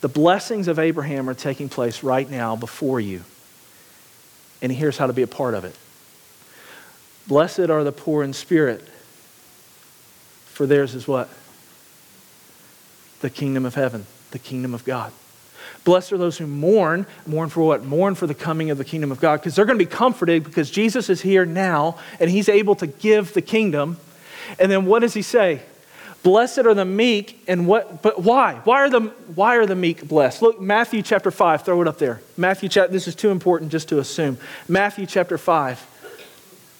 the 0.00 0.08
blessings 0.08 0.68
of 0.68 0.78
Abraham 0.78 1.28
are 1.28 1.34
taking 1.34 1.68
place 1.68 2.02
right 2.02 2.28
now 2.28 2.54
before 2.56 3.00
you. 3.00 3.22
And 4.62 4.70
here's 4.72 4.98
how 4.98 5.06
to 5.06 5.12
be 5.12 5.22
a 5.22 5.28
part 5.28 5.54
of 5.54 5.64
it. 5.64 5.74
Blessed 7.26 7.70
are 7.70 7.84
the 7.84 7.92
poor 7.92 8.22
in 8.22 8.32
spirit, 8.32 8.82
for 10.46 10.66
theirs 10.66 10.94
is 10.94 11.06
what? 11.06 11.28
The 13.20 13.30
kingdom 13.30 13.64
of 13.64 13.74
heaven, 13.74 14.06
the 14.30 14.38
kingdom 14.38 14.74
of 14.74 14.84
God. 14.84 15.12
Blessed 15.84 16.12
are 16.12 16.18
those 16.18 16.38
who 16.38 16.46
mourn. 16.46 17.06
Mourn 17.26 17.48
for 17.48 17.62
what? 17.62 17.84
Mourn 17.84 18.14
for 18.14 18.26
the 18.26 18.34
coming 18.34 18.70
of 18.70 18.78
the 18.78 18.84
kingdom 18.84 19.10
of 19.10 19.20
God 19.20 19.36
because 19.36 19.54
they're 19.54 19.64
going 19.64 19.78
to 19.78 19.84
be 19.84 19.90
comforted 19.90 20.44
because 20.44 20.70
Jesus 20.70 21.08
is 21.08 21.20
here 21.22 21.46
now 21.46 21.98
and 22.20 22.30
he's 22.30 22.48
able 22.48 22.74
to 22.76 22.86
give 22.86 23.32
the 23.32 23.42
kingdom. 23.42 23.96
And 24.58 24.70
then 24.70 24.86
what 24.86 25.00
does 25.00 25.14
he 25.14 25.22
say? 25.22 25.62
Blessed 26.22 26.58
are 26.58 26.74
the 26.74 26.84
meek 26.84 27.42
and 27.46 27.66
what 27.66 28.02
but 28.02 28.22
why? 28.22 28.60
Why 28.64 28.80
are 28.80 28.90
the 28.90 29.00
why 29.34 29.56
are 29.56 29.66
the 29.66 29.76
meek 29.76 30.06
blessed? 30.06 30.42
Look, 30.42 30.60
Matthew 30.60 31.00
chapter 31.00 31.30
5, 31.30 31.64
throw 31.64 31.80
it 31.80 31.88
up 31.88 31.98
there. 31.98 32.20
Matthew 32.36 32.68
chapter 32.68 32.92
this 32.92 33.06
is 33.06 33.14
too 33.14 33.30
important 33.30 33.70
just 33.70 33.88
to 33.90 33.98
assume. 33.98 34.36
Matthew 34.66 35.06
chapter 35.06 35.38
5 35.38 35.78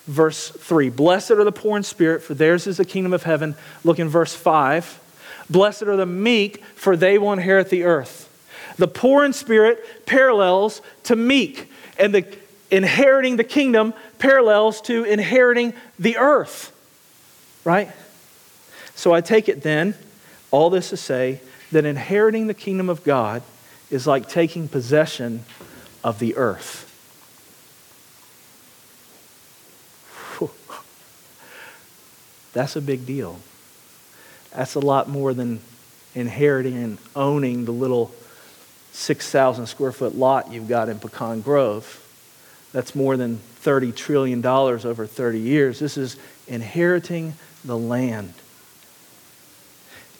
verse 0.06 0.50
3. 0.50 0.90
Blessed 0.90 1.32
are 1.32 1.44
the 1.44 1.52
poor 1.52 1.76
in 1.76 1.82
spirit 1.82 2.22
for 2.22 2.34
theirs 2.34 2.66
is 2.66 2.78
the 2.78 2.84
kingdom 2.84 3.12
of 3.12 3.22
heaven. 3.22 3.54
Look 3.84 3.98
in 3.98 4.08
verse 4.08 4.34
5. 4.34 5.00
Blessed 5.50 5.82
are 5.82 5.96
the 5.96 6.06
meek, 6.06 6.62
for 6.74 6.96
they 6.96 7.18
will 7.18 7.32
inherit 7.32 7.70
the 7.70 7.84
earth. 7.84 8.26
The 8.76 8.88
poor 8.88 9.24
in 9.24 9.32
spirit 9.32 10.06
parallels 10.06 10.82
to 11.04 11.16
meek, 11.16 11.70
and 11.98 12.14
the 12.14 12.26
inheriting 12.70 13.36
the 13.36 13.44
kingdom 13.44 13.94
parallels 14.18 14.80
to 14.82 15.04
inheriting 15.04 15.72
the 15.98 16.18
earth. 16.18 16.72
Right? 17.64 17.90
So 18.94 19.12
I 19.12 19.20
take 19.20 19.48
it 19.48 19.62
then, 19.62 19.94
all 20.50 20.70
this 20.70 20.90
to 20.90 20.96
say, 20.96 21.40
that 21.72 21.84
inheriting 21.84 22.46
the 22.46 22.54
kingdom 22.54 22.88
of 22.88 23.04
God 23.04 23.42
is 23.90 24.06
like 24.06 24.28
taking 24.28 24.68
possession 24.68 25.44
of 26.04 26.18
the 26.18 26.36
earth. 26.36 26.84
That's 32.52 32.74
a 32.76 32.80
big 32.80 33.06
deal. 33.06 33.38
That's 34.54 34.74
a 34.74 34.80
lot 34.80 35.08
more 35.08 35.34
than 35.34 35.60
inheriting 36.14 36.76
and 36.76 36.98
owning 37.14 37.64
the 37.64 37.72
little 37.72 38.12
6,000 38.92 39.66
square 39.66 39.92
foot 39.92 40.16
lot 40.16 40.52
you've 40.52 40.68
got 40.68 40.88
in 40.88 40.98
Pecan 40.98 41.40
Grove. 41.40 42.04
That's 42.72 42.94
more 42.94 43.16
than 43.16 43.40
$30 43.62 43.94
trillion 43.94 44.44
over 44.44 45.06
30 45.06 45.38
years. 45.38 45.78
This 45.78 45.96
is 45.96 46.16
inheriting 46.46 47.34
the 47.64 47.78
land. 47.78 48.34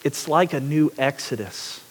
It's 0.03 0.27
like 0.27 0.53
a 0.53 0.59
new 0.59 0.91
exodus 0.97 1.81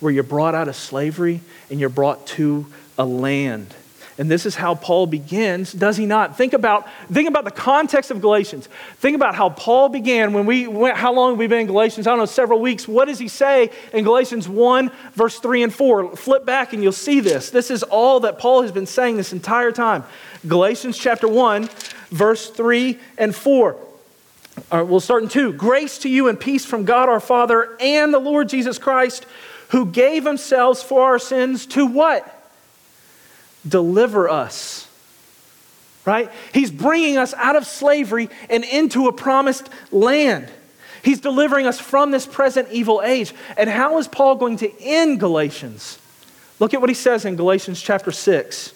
where 0.00 0.12
you're 0.12 0.22
brought 0.22 0.54
out 0.54 0.68
of 0.68 0.76
slavery 0.76 1.40
and 1.70 1.80
you're 1.80 1.88
brought 1.88 2.26
to 2.26 2.66
a 2.98 3.04
land. 3.04 3.74
And 4.18 4.30
this 4.30 4.46
is 4.46 4.54
how 4.54 4.74
Paul 4.74 5.06
begins, 5.06 5.72
does 5.72 5.98
he 5.98 6.06
not? 6.06 6.38
Think 6.38 6.54
about, 6.54 6.88
think 7.12 7.28
about 7.28 7.44
the 7.44 7.50
context 7.50 8.10
of 8.10 8.22
Galatians. 8.22 8.66
Think 8.96 9.14
about 9.14 9.34
how 9.34 9.50
Paul 9.50 9.90
began 9.90 10.32
when 10.32 10.46
we 10.46 10.66
went, 10.66 10.96
how 10.96 11.12
long 11.12 11.32
have 11.32 11.38
we 11.38 11.46
been 11.48 11.60
in 11.60 11.66
Galatians? 11.66 12.06
I 12.06 12.10
don't 12.10 12.20
know, 12.20 12.24
several 12.24 12.60
weeks. 12.60 12.88
What 12.88 13.08
does 13.08 13.18
he 13.18 13.28
say 13.28 13.70
in 13.92 14.04
Galatians 14.04 14.48
1, 14.48 14.90
verse 15.12 15.38
3 15.38 15.64
and 15.64 15.74
4? 15.74 16.16
Flip 16.16 16.46
back 16.46 16.72
and 16.72 16.82
you'll 16.82 16.92
see 16.92 17.20
this. 17.20 17.50
This 17.50 17.70
is 17.70 17.82
all 17.82 18.20
that 18.20 18.38
Paul 18.38 18.62
has 18.62 18.72
been 18.72 18.86
saying 18.86 19.18
this 19.18 19.34
entire 19.34 19.70
time. 19.70 20.02
Galatians 20.48 20.96
chapter 20.96 21.28
1, 21.28 21.68
verse 22.08 22.48
3 22.48 22.98
and 23.18 23.34
4. 23.34 23.72
All 23.74 23.82
right, 24.78 24.88
we'll 24.88 25.00
start 25.00 25.24
in 25.24 25.28
2. 25.28 25.52
Grace 25.52 25.98
to 25.98 26.08
you 26.08 26.28
and 26.28 26.40
peace 26.40 26.64
from 26.64 26.86
God 26.86 27.10
our 27.10 27.20
Father 27.20 27.76
and 27.80 28.14
the 28.14 28.18
Lord 28.18 28.48
Jesus 28.48 28.78
Christ, 28.78 29.26
who 29.68 29.84
gave 29.84 30.24
themselves 30.24 30.82
for 30.82 31.02
our 31.02 31.18
sins 31.18 31.66
to 31.66 31.84
what? 31.84 32.32
Deliver 33.66 34.28
us. 34.28 34.88
Right? 36.04 36.30
He's 36.54 36.70
bringing 36.70 37.18
us 37.18 37.34
out 37.34 37.56
of 37.56 37.66
slavery 37.66 38.28
and 38.48 38.62
into 38.64 39.08
a 39.08 39.12
promised 39.12 39.68
land. 39.90 40.48
He's 41.02 41.20
delivering 41.20 41.66
us 41.66 41.80
from 41.80 42.10
this 42.10 42.26
present 42.26 42.68
evil 42.70 43.02
age. 43.02 43.34
And 43.56 43.68
how 43.68 43.98
is 43.98 44.08
Paul 44.08 44.36
going 44.36 44.56
to 44.58 44.72
end 44.80 45.20
Galatians? 45.20 45.98
Look 46.58 46.74
at 46.74 46.80
what 46.80 46.90
he 46.90 46.94
says 46.94 47.24
in 47.24 47.36
Galatians 47.36 47.80
chapter 47.82 48.12
6. 48.12 48.72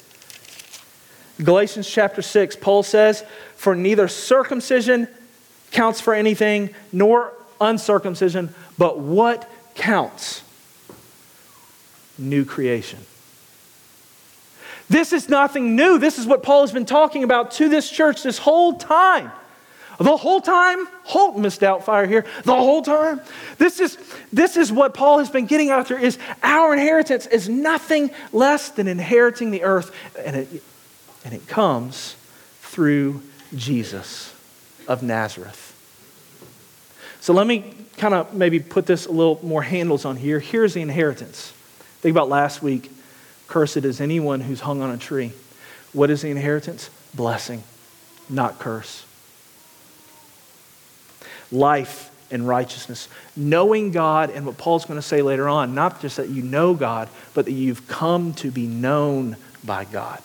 Galatians 1.42 1.88
chapter 1.88 2.20
6, 2.20 2.56
Paul 2.56 2.82
says, 2.82 3.24
For 3.56 3.74
neither 3.74 4.08
circumcision 4.08 5.08
counts 5.70 6.00
for 6.00 6.14
anything, 6.14 6.70
nor 6.92 7.32
uncircumcision, 7.60 8.54
but 8.76 8.98
what 8.98 9.50
counts? 9.74 10.42
New 12.18 12.44
creation. 12.44 12.98
This 14.90 15.12
is 15.12 15.28
nothing 15.28 15.76
new. 15.76 15.98
This 15.98 16.18
is 16.18 16.26
what 16.26 16.42
Paul 16.42 16.62
has 16.62 16.72
been 16.72 16.84
talking 16.84 17.22
about 17.22 17.52
to 17.52 17.68
this 17.68 17.88
church 17.88 18.24
this 18.24 18.38
whole 18.38 18.74
time. 18.74 19.30
The 19.98 20.16
whole 20.16 20.40
time, 20.40 20.88
Holt 21.04 21.38
missed 21.38 21.62
out 21.62 21.84
fire 21.84 22.06
here. 22.06 22.26
The 22.42 22.56
whole 22.56 22.82
time. 22.82 23.20
This 23.56 23.78
is, 23.78 23.96
this 24.32 24.56
is 24.56 24.72
what 24.72 24.92
Paul 24.92 25.20
has 25.20 25.30
been 25.30 25.46
getting 25.46 25.70
after 25.70 25.96
is 25.96 26.18
our 26.42 26.72
inheritance 26.72 27.26
is 27.26 27.48
nothing 27.48 28.10
less 28.32 28.70
than 28.70 28.88
inheriting 28.88 29.52
the 29.52 29.62
earth. 29.62 29.94
And 30.18 30.34
it, 30.34 30.62
and 31.24 31.34
it 31.34 31.46
comes 31.46 32.16
through 32.60 33.22
Jesus 33.54 34.34
of 34.88 35.04
Nazareth. 35.04 35.68
So 37.20 37.32
let 37.32 37.46
me 37.46 37.74
kind 37.96 38.14
of 38.14 38.34
maybe 38.34 38.58
put 38.58 38.86
this 38.86 39.06
a 39.06 39.12
little 39.12 39.38
more 39.42 39.62
handles 39.62 40.04
on 40.04 40.16
here. 40.16 40.40
Here's 40.40 40.74
the 40.74 40.80
inheritance. 40.80 41.52
Think 42.00 42.12
about 42.12 42.28
last 42.28 42.60
week. 42.60 42.90
Cursed 43.50 43.78
is 43.78 44.00
anyone 44.00 44.40
who's 44.40 44.60
hung 44.60 44.80
on 44.80 44.90
a 44.90 44.96
tree. 44.96 45.32
What 45.92 46.08
is 46.08 46.22
the 46.22 46.30
inheritance? 46.30 46.88
Blessing, 47.14 47.64
not 48.28 48.60
curse. 48.60 49.04
Life 51.50 52.12
and 52.30 52.46
righteousness. 52.46 53.08
Knowing 53.36 53.90
God, 53.90 54.30
and 54.30 54.46
what 54.46 54.56
Paul's 54.56 54.84
going 54.84 54.98
to 54.98 55.06
say 55.06 55.20
later 55.20 55.48
on, 55.48 55.74
not 55.74 56.00
just 56.00 56.16
that 56.18 56.28
you 56.28 56.44
know 56.44 56.74
God, 56.74 57.08
but 57.34 57.46
that 57.46 57.52
you've 57.52 57.88
come 57.88 58.34
to 58.34 58.52
be 58.52 58.68
known 58.68 59.36
by 59.64 59.84
God. 59.84 60.24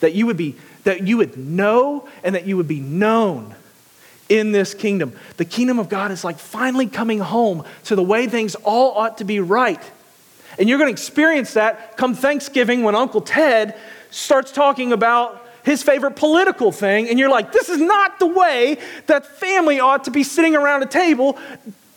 That 0.00 0.14
you 0.14 0.24
would 0.24 0.38
be, 0.38 0.56
that 0.84 1.06
you 1.06 1.18
would 1.18 1.36
know 1.36 2.08
and 2.22 2.34
that 2.34 2.46
you 2.46 2.56
would 2.56 2.68
be 2.68 2.80
known 2.80 3.54
in 4.30 4.52
this 4.52 4.72
kingdom. 4.72 5.12
The 5.36 5.44
kingdom 5.44 5.78
of 5.78 5.90
God 5.90 6.10
is 6.10 6.24
like 6.24 6.38
finally 6.38 6.86
coming 6.86 7.18
home 7.18 7.64
to 7.84 7.94
the 7.94 8.02
way 8.02 8.26
things 8.28 8.54
all 8.54 8.96
ought 8.96 9.18
to 9.18 9.24
be 9.24 9.40
right. 9.40 9.82
And 10.58 10.68
you're 10.68 10.78
going 10.78 10.88
to 10.88 10.92
experience 10.92 11.54
that 11.54 11.96
come 11.96 12.14
Thanksgiving 12.14 12.82
when 12.82 12.94
Uncle 12.94 13.20
Ted 13.20 13.76
starts 14.10 14.52
talking 14.52 14.92
about 14.92 15.44
his 15.64 15.82
favorite 15.82 16.14
political 16.14 16.70
thing, 16.70 17.08
and 17.08 17.18
you're 17.18 17.30
like, 17.30 17.50
this 17.50 17.70
is 17.70 17.80
not 17.80 18.18
the 18.18 18.26
way 18.26 18.76
that 19.06 19.26
family 19.26 19.80
ought 19.80 20.04
to 20.04 20.10
be 20.10 20.22
sitting 20.22 20.54
around 20.54 20.82
a 20.82 20.86
table 20.86 21.38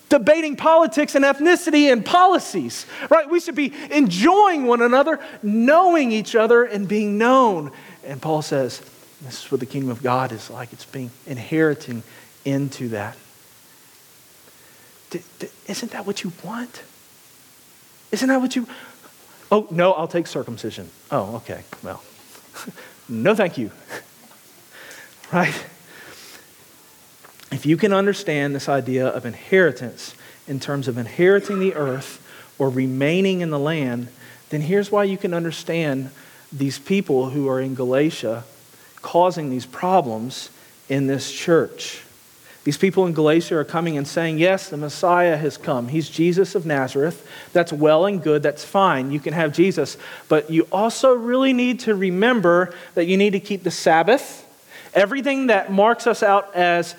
debating 0.10 0.56
politics 0.56 1.16
and 1.16 1.26
ethnicity 1.26 1.92
and 1.92 2.06
policies, 2.06 2.86
right? 3.10 3.30
We 3.30 3.42
should 3.42 3.56
be 3.56 3.74
enjoying 3.92 4.66
one 4.66 4.82
another, 4.82 5.20
knowing 5.44 6.14
each 6.14 6.34
other, 6.34 6.64
and 6.64 6.88
being 6.88 7.18
known. 7.18 7.72
And 8.06 8.22
Paul 8.22 8.42
says, 8.42 8.82
this 9.22 9.44
is 9.46 9.52
what 9.52 9.60
the 9.60 9.66
kingdom 9.66 9.90
of 9.90 10.02
God 10.02 10.32
is 10.32 10.50
like. 10.50 10.72
It's 10.72 10.86
being 10.86 11.12
inheriting 11.26 12.04
into 12.46 12.88
that. 12.90 13.18
D- 15.10 15.24
d- 15.40 15.50
isn't 15.68 15.92
that 15.92 16.06
what 16.06 16.24
you 16.24 16.32
want? 16.44 16.84
Isn't 18.12 18.30
that 18.30 18.42
what 18.42 18.56
you? 18.56 18.68
Oh, 19.52 19.68
no, 19.72 19.94
I'll 19.94 20.08
take 20.08 20.28
circumcision. 20.28 20.90
Oh, 21.12 21.38
okay. 21.38 21.64
Well, 21.84 22.04
no, 23.10 23.36
thank 23.36 23.58
you. 23.58 23.72
right? 25.32 25.66
If 27.52 27.66
you 27.66 27.78
can 27.78 27.94
understand 27.94 28.54
this 28.54 28.68
idea 28.68 29.08
of 29.08 29.26
inheritance 29.26 30.16
in 30.48 30.60
terms 30.60 30.88
of 30.88 30.98
inheriting 30.98 31.60
the 31.60 31.76
earth 31.76 32.24
or 32.60 32.70
remaining 32.70 33.42
in 33.42 33.50
the 33.50 33.60
land, 33.60 34.10
then 34.50 34.62
here's 34.62 34.92
why 34.92 35.04
you 35.04 35.18
can 35.18 35.34
understand 35.34 36.12
these 36.52 36.80
people 36.80 37.30
who 37.30 37.48
are 37.48 37.62
in 37.62 37.76
Galatia 37.76 38.44
causing 39.02 39.50
these 39.50 39.66
problems 39.66 40.50
in 40.90 41.08
this 41.08 41.32
church. 41.32 42.04
These 42.68 42.78
people 42.78 43.06
in 43.06 43.14
Galatia 43.14 43.56
are 43.56 43.64
coming 43.64 43.98
and 43.98 44.06
saying, 44.06 44.40
Yes, 44.40 44.68
the 44.68 44.76
Messiah 44.76 45.38
has 45.38 45.56
come. 45.56 45.88
He's 45.88 46.10
Jesus 46.10 46.54
of 46.54 46.66
Nazareth. 46.66 47.26
That's 47.54 47.72
well 47.72 48.06
and 48.06 48.22
good. 48.22 48.44
That's 48.44 48.66
fine. 48.66 49.10
You 49.10 49.22
can 49.22 49.32
have 49.32 49.54
Jesus. 49.54 49.96
But 50.28 50.52
you 50.52 50.68
also 50.70 51.14
really 51.14 51.54
need 51.54 51.80
to 51.80 51.96
remember 51.96 52.76
that 52.96 53.06
you 53.06 53.16
need 53.16 53.30
to 53.30 53.40
keep 53.40 53.64
the 53.64 53.72
Sabbath. 53.72 54.46
Everything 54.94 55.48
that 55.48 55.72
marks 55.72 56.08
us 56.08 56.22
out 56.22 56.54
as 56.56 56.94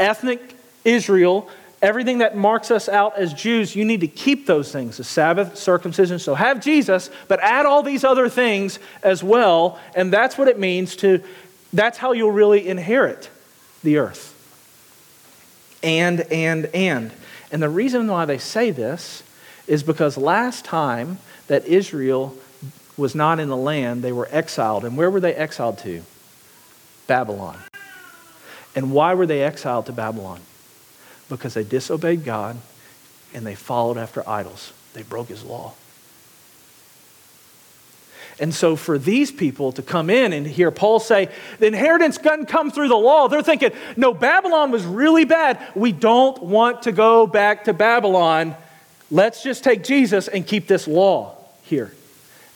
ethnic 0.00 0.56
Israel, 0.84 1.48
everything 1.80 2.18
that 2.18 2.36
marks 2.36 2.72
us 2.72 2.88
out 2.88 3.16
as 3.16 3.32
Jews, 3.32 3.76
you 3.76 3.84
need 3.84 4.00
to 4.00 4.08
keep 4.08 4.48
those 4.48 4.72
things 4.72 4.96
the 4.96 5.04
Sabbath, 5.04 5.56
circumcision. 5.56 6.18
So 6.18 6.34
have 6.34 6.60
Jesus, 6.60 7.08
but 7.28 7.38
add 7.38 7.66
all 7.66 7.84
these 7.84 8.02
other 8.02 8.28
things 8.28 8.80
as 9.04 9.22
well. 9.22 9.78
And 9.94 10.12
that's 10.12 10.36
what 10.36 10.48
it 10.48 10.58
means 10.58 10.96
to, 10.96 11.22
that's 11.72 11.98
how 11.98 12.10
you'll 12.10 12.32
really 12.32 12.66
inherit 12.66 13.30
the 13.84 13.98
earth 13.98 14.33
and, 15.84 16.20
and, 16.32 16.66
and. 16.74 17.12
And 17.52 17.62
the 17.62 17.68
reason 17.68 18.08
why 18.08 18.24
they 18.24 18.38
say 18.38 18.70
this 18.70 19.22
is 19.66 19.82
because 19.82 20.16
last 20.16 20.64
time 20.64 21.18
that 21.46 21.66
Israel 21.66 22.34
was 22.96 23.14
not 23.14 23.38
in 23.38 23.48
the 23.48 23.56
land, 23.56 24.02
they 24.02 24.12
were 24.12 24.28
exiled. 24.30 24.84
And 24.84 24.96
where 24.96 25.10
were 25.10 25.20
they 25.20 25.34
exiled 25.34 25.78
to? 25.78 26.02
Babylon. 27.06 27.58
And 28.74 28.92
why 28.92 29.14
were 29.14 29.26
they 29.26 29.42
exiled 29.42 29.86
to 29.86 29.92
Babylon? 29.92 30.40
Because 31.28 31.54
they 31.54 31.64
disobeyed 31.64 32.24
God 32.24 32.56
and 33.32 33.46
they 33.46 33.54
followed 33.54 33.98
after 33.98 34.28
idols. 34.28 34.72
They 34.94 35.02
broke 35.02 35.28
his 35.28 35.44
law. 35.44 35.74
And 38.40 38.52
so, 38.52 38.74
for 38.74 38.98
these 38.98 39.30
people 39.30 39.70
to 39.72 39.82
come 39.82 40.10
in 40.10 40.32
and 40.32 40.46
hear 40.46 40.70
Paul 40.72 40.98
say, 40.98 41.28
the 41.60 41.66
inheritance 41.66 42.18
doesn't 42.18 42.46
come 42.46 42.70
through 42.70 42.88
the 42.88 42.96
law, 42.96 43.28
they're 43.28 43.42
thinking, 43.42 43.70
no, 43.96 44.12
Babylon 44.12 44.72
was 44.72 44.84
really 44.84 45.24
bad. 45.24 45.60
We 45.74 45.92
don't 45.92 46.42
want 46.42 46.82
to 46.82 46.92
go 46.92 47.26
back 47.26 47.64
to 47.64 47.72
Babylon. 47.72 48.56
Let's 49.10 49.42
just 49.42 49.62
take 49.62 49.84
Jesus 49.84 50.26
and 50.26 50.44
keep 50.44 50.66
this 50.66 50.88
law 50.88 51.36
here. 51.62 51.92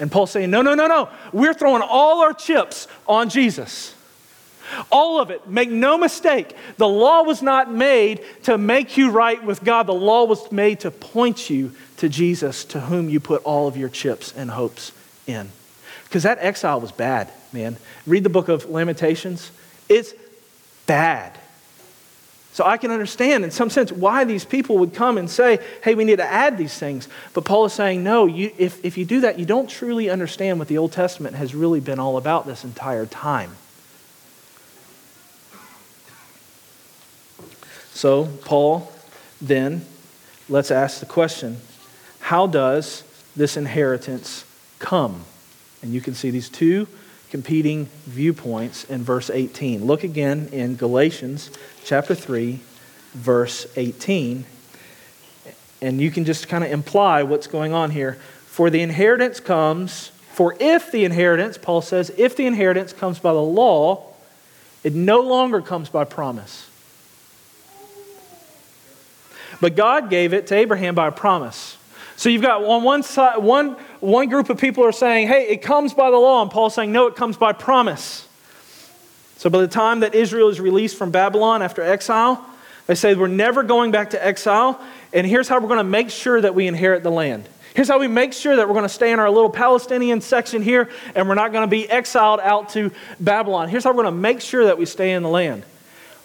And 0.01 0.11
Paul's 0.11 0.33
saying, 0.33 0.51
no, 0.51 0.63
no, 0.63 0.75
no, 0.75 0.87
no. 0.87 1.09
We're 1.33 1.55
throwing 1.55 1.83
all 1.83 2.23
our 2.23 2.33
chips 2.33 2.89
on 3.07 3.29
Jesus. 3.29 3.95
All 4.91 5.21
of 5.21 5.31
it. 5.31 5.49
Make 5.49 5.71
no 5.71 5.97
mistake. 5.97 6.55
The 6.77 6.89
law 6.89 7.23
was 7.23 7.43
not 7.43 7.73
made 7.73 8.25
to 8.45 8.59
make 8.59 8.97
you 8.97 9.11
right 9.11 9.43
with 9.43 9.65
God, 9.65 9.87
the 9.87 9.95
law 9.95 10.25
was 10.25 10.51
made 10.53 10.81
to 10.81 10.91
point 10.91 11.49
you 11.49 11.73
to 11.99 12.09
Jesus, 12.09 12.65
to 12.67 12.81
whom 12.81 13.09
you 13.09 13.21
put 13.21 13.43
all 13.45 13.67
of 13.67 13.77
your 13.77 13.89
chips 13.89 14.33
and 14.37 14.51
hopes 14.51 14.93
in. 15.27 15.51
Because 16.09 16.23
that 16.23 16.39
exile 16.41 16.81
was 16.81 16.93
bad, 16.93 17.31
man. 17.53 17.77
Read 18.07 18.25
the 18.25 18.31
book 18.31 18.49
of 18.49 18.69
Lamentations, 18.69 19.51
it's 19.89 20.15
bad. 20.87 21.39
So 22.53 22.65
I 22.65 22.77
can 22.77 22.91
understand, 22.91 23.45
in 23.45 23.53
some 23.53 23.71
sense, 23.71 23.93
why 23.93 24.25
these 24.25 24.45
people 24.45 24.79
would 24.79 24.93
come 24.93 25.17
and 25.17 25.31
say, 25.31 25.61
hey, 25.85 25.95
we 25.95 26.05
need 26.05 26.17
to 26.17 26.25
add 26.25 26.59
these 26.59 26.77
things. 26.77 27.09
But 27.33 27.45
Paul 27.45 27.67
is 27.67 27.73
saying, 27.73 28.03
no, 28.03 28.27
you, 28.27 28.51
if, 28.59 28.85
if 28.85 28.99
you 28.99 29.05
do 29.05 29.21
that, 29.21 29.39
you 29.39 29.45
don't 29.45 29.71
truly 29.71 30.11
understand 30.11 30.59
what 30.59 30.67
the 30.67 30.79
Old 30.79 30.91
Testament 30.91 31.37
has 31.37 31.55
really 31.55 31.79
been 31.79 32.01
all 32.01 32.17
about 32.17 32.47
this 32.47 32.65
entire 32.65 33.07
time. 33.07 33.53
So, 37.93 38.29
Paul, 38.45 38.93
then, 39.41 39.85
let's 40.49 40.71
ask 40.71 41.01
the 41.01 41.07
question 41.07 41.59
how 42.21 42.47
does 42.47 43.05
this 43.37 43.57
inheritance 43.57 44.45
come? 44.79 45.25
And 45.83 45.93
you 45.93 46.01
can 46.01 46.15
see 46.15 46.31
these 46.31 46.49
two 46.49 46.89
competing 47.31 47.87
viewpoints 48.07 48.85
in 48.85 49.03
verse 49.03 49.31
18. 49.31 49.85
Look 49.85 50.03
again 50.05 50.49
in 50.53 50.77
Galatians 50.77 51.51
chapter 51.85 52.15
3, 52.15 52.61
verse 53.13 53.67
18. 53.77 54.45
And 55.81 56.01
you 56.01 56.11
can 56.11 56.25
just 56.25 56.49
kind 56.49 56.65
of 56.65 56.71
imply 56.73 57.23
what's 57.23 57.47
going 57.47 57.73
on 57.73 57.91
here. 57.91 58.15
For 58.47 58.71
the 58.71 58.81
inheritance 58.81 59.41
comes 59.41 60.11
For 60.39 60.55
if 60.61 60.93
the 60.93 61.05
inheritance, 61.05 61.59
Paul 61.59 61.83
says, 61.83 62.13
if 62.17 62.37
the 62.37 62.47
inheritance 62.47 62.93
comes 62.93 63.19
by 63.19 63.33
the 63.33 63.43
law, 63.43 64.05
it 64.85 64.95
no 64.95 65.19
longer 65.19 65.61
comes 65.61 65.89
by 65.89 66.05
promise. 66.05 66.71
But 69.61 69.75
God 69.75 70.11
gave 70.11 70.33
it 70.33 70.47
to 70.47 70.55
Abraham 70.55 70.95
by 70.95 71.09
a 71.09 71.11
promise. 71.11 71.77
So 72.15 72.29
you've 72.29 72.43
got 72.43 72.63
on 72.63 72.85
one 72.85 73.03
side, 73.03 73.39
one, 73.39 73.75
one 74.01 74.29
group 74.29 74.51
of 74.51 74.59
people 74.59 74.85
are 74.85 74.93
saying, 74.93 75.29
hey, 75.29 75.49
it 75.49 75.63
comes 75.63 75.95
by 75.95 76.11
the 76.11 76.17
law, 76.17 76.43
and 76.43 76.51
Paul's 76.51 76.75
saying, 76.75 76.93
no, 76.93 77.07
it 77.07 77.17
comes 77.17 77.37
by 77.37 77.53
promise. 77.53 78.27
So 79.37 79.51
by 79.51 79.61
the 79.61 79.69
time 79.69 80.01
that 80.01 80.15
Israel 80.15 80.49
is 80.49 80.61
released 80.61 80.97
from 80.97 81.11
Babylon 81.11 81.63
after 81.63 81.83
exile, 81.83 82.45
they 82.87 82.95
say 82.95 83.15
we're 83.15 83.27
never 83.29 83.63
going 83.63 83.91
back 83.91 84.11
to 84.11 84.25
exile, 84.25 84.81
and 85.13 85.27
here's 85.27 85.49
how 85.49 85.61
we're 85.61 85.69
going 85.69 85.79
to 85.79 85.85
make 85.85 86.11
sure 86.11 86.41
that 86.41 86.55
we 86.55 86.67
inherit 86.67 87.03
the 87.03 87.11
land. 87.11 87.49
Here's 87.75 87.87
how 87.87 88.01
we 88.01 88.09
make 88.09 88.33
sure 88.33 88.57
that 88.57 88.67
we're 88.67 88.75
going 88.75 88.87
to 88.87 88.89
stay 88.89 89.13
in 89.13 89.21
our 89.21 89.31
little 89.31 89.51
Palestinian 89.51 90.21
section 90.21 90.63
here 90.63 90.91
and 91.15 91.29
we're 91.29 91.37
not 91.37 91.53
going 91.53 91.63
to 91.63 91.71
be 91.71 91.89
exiled 91.89 92.41
out 92.41 92.71
to 92.71 92.91
Babylon. 93.21 93.69
Here's 93.69 93.85
how 93.85 93.91
we're 93.91 94.03
going 94.03 94.17
to 94.17 94.21
make 94.21 94.41
sure 94.41 94.65
that 94.65 94.79
we 94.79 94.85
stay 94.85 95.13
in 95.13 95.23
the 95.23 95.29
land. 95.29 95.63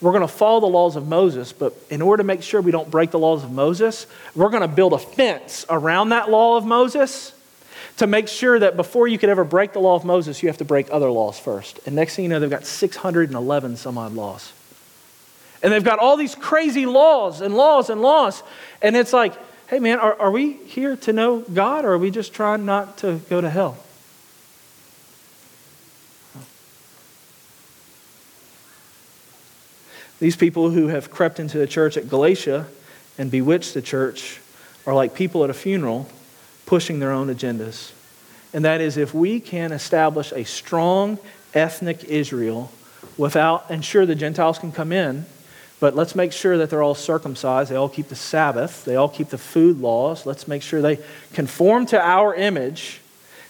We're 0.01 0.13
going 0.13 0.21
to 0.21 0.27
follow 0.27 0.61
the 0.61 0.65
laws 0.65 0.95
of 0.95 1.07
Moses, 1.07 1.53
but 1.53 1.77
in 1.91 2.01
order 2.01 2.23
to 2.23 2.27
make 2.27 2.41
sure 2.41 2.59
we 2.59 2.71
don't 2.71 2.89
break 2.89 3.11
the 3.11 3.19
laws 3.19 3.43
of 3.43 3.51
Moses, 3.51 4.07
we're 4.33 4.49
going 4.49 4.63
to 4.63 4.67
build 4.67 4.93
a 4.93 4.97
fence 4.97 5.63
around 5.69 6.09
that 6.09 6.31
law 6.31 6.57
of 6.57 6.65
Moses 6.65 7.33
to 7.97 8.07
make 8.07 8.27
sure 8.27 8.57
that 8.59 8.75
before 8.75 9.07
you 9.07 9.17
could 9.17 9.29
ever 9.29 9.43
break 9.43 9.73
the 9.73 9.79
law 9.79 9.95
of 9.95 10.05
Moses, 10.05 10.41
you 10.41 10.49
have 10.49 10.57
to 10.57 10.65
break 10.65 10.87
other 10.91 11.09
laws 11.09 11.39
first. 11.39 11.79
And 11.85 11.95
next 11.95 12.15
thing 12.15 12.23
you 12.23 12.29
know, 12.29 12.39
they've 12.39 12.49
got 12.49 12.65
611 12.65 13.77
some 13.77 13.97
odd 13.97 14.13
laws. 14.13 14.53
And 15.61 15.71
they've 15.71 15.83
got 15.83 15.99
all 15.99 16.17
these 16.17 16.35
crazy 16.35 16.85
laws 16.85 17.39
and 17.39 17.55
laws 17.55 17.89
and 17.89 18.01
laws. 18.01 18.43
And 18.81 18.95
it's 18.97 19.13
like, 19.13 19.33
hey 19.67 19.79
man, 19.79 19.99
are, 19.99 20.19
are 20.19 20.31
we 20.31 20.53
here 20.53 20.95
to 20.97 21.13
know 21.13 21.39
God 21.39 21.85
or 21.85 21.93
are 21.93 21.97
we 21.97 22.11
just 22.11 22.33
trying 22.33 22.65
not 22.65 22.97
to 22.99 23.21
go 23.29 23.39
to 23.39 23.49
hell? 23.49 23.77
These 30.19 30.35
people 30.35 30.69
who 30.69 30.87
have 30.87 31.09
crept 31.11 31.39
into 31.39 31.57
the 31.57 31.67
church 31.67 31.97
at 31.97 32.07
Galatia 32.09 32.67
and 33.17 33.29
bewitched 33.29 33.73
the 33.73 33.81
church 33.81 34.39
are 34.85 34.93
like 34.93 35.15
people 35.15 35.43
at 35.43 35.49
a 35.49 35.53
funeral 35.53 36.07
pushing 36.65 36.99
their 36.99 37.11
own 37.11 37.27
agendas. 37.33 37.91
And 38.53 38.65
that 38.65 38.81
is 38.81 38.97
if 38.97 39.13
we 39.13 39.39
can 39.39 39.71
establish 39.71 40.31
a 40.31 40.43
strong 40.43 41.17
ethnic 41.53 42.03
Israel 42.03 42.71
without, 43.17 43.69
and 43.69 43.83
sure, 43.83 44.05
the 44.05 44.15
Gentiles 44.15 44.59
can 44.59 44.71
come 44.71 44.91
in, 44.91 45.25
but 45.79 45.95
let's 45.95 46.15
make 46.15 46.31
sure 46.31 46.57
that 46.59 46.69
they're 46.69 46.83
all 46.83 46.95
circumcised. 46.95 47.69
They 47.69 47.75
all 47.75 47.89
keep 47.89 48.07
the 48.07 48.15
Sabbath. 48.15 48.85
They 48.85 48.95
all 48.95 49.09
keep 49.09 49.29
the 49.29 49.37
food 49.37 49.81
laws. 49.81 50.25
Let's 50.25 50.47
make 50.47 50.61
sure 50.61 50.81
they 50.81 50.99
conform 51.33 51.87
to 51.87 51.99
our 51.99 52.33
image. 52.33 53.01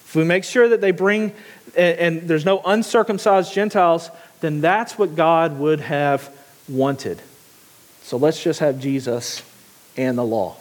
If 0.05 0.15
we 0.15 0.23
make 0.23 0.43
sure 0.43 0.67
that 0.69 0.81
they 0.81 0.91
bring, 0.91 1.33
and, 1.77 1.99
and 1.99 2.21
there's 2.27 2.45
no 2.45 2.61
uncircumcised 2.65 3.53
Gentiles, 3.53 4.09
then 4.41 4.61
that's 4.61 4.97
what 4.97 5.15
God 5.15 5.59
would 5.59 5.79
have 5.81 6.29
wanted. 6.67 7.21
So 8.01 8.17
let's 8.17 8.41
just 8.41 8.59
have 8.61 8.79
Jesus 8.79 9.43
and 9.95 10.17
the 10.17 10.23
law. 10.23 10.57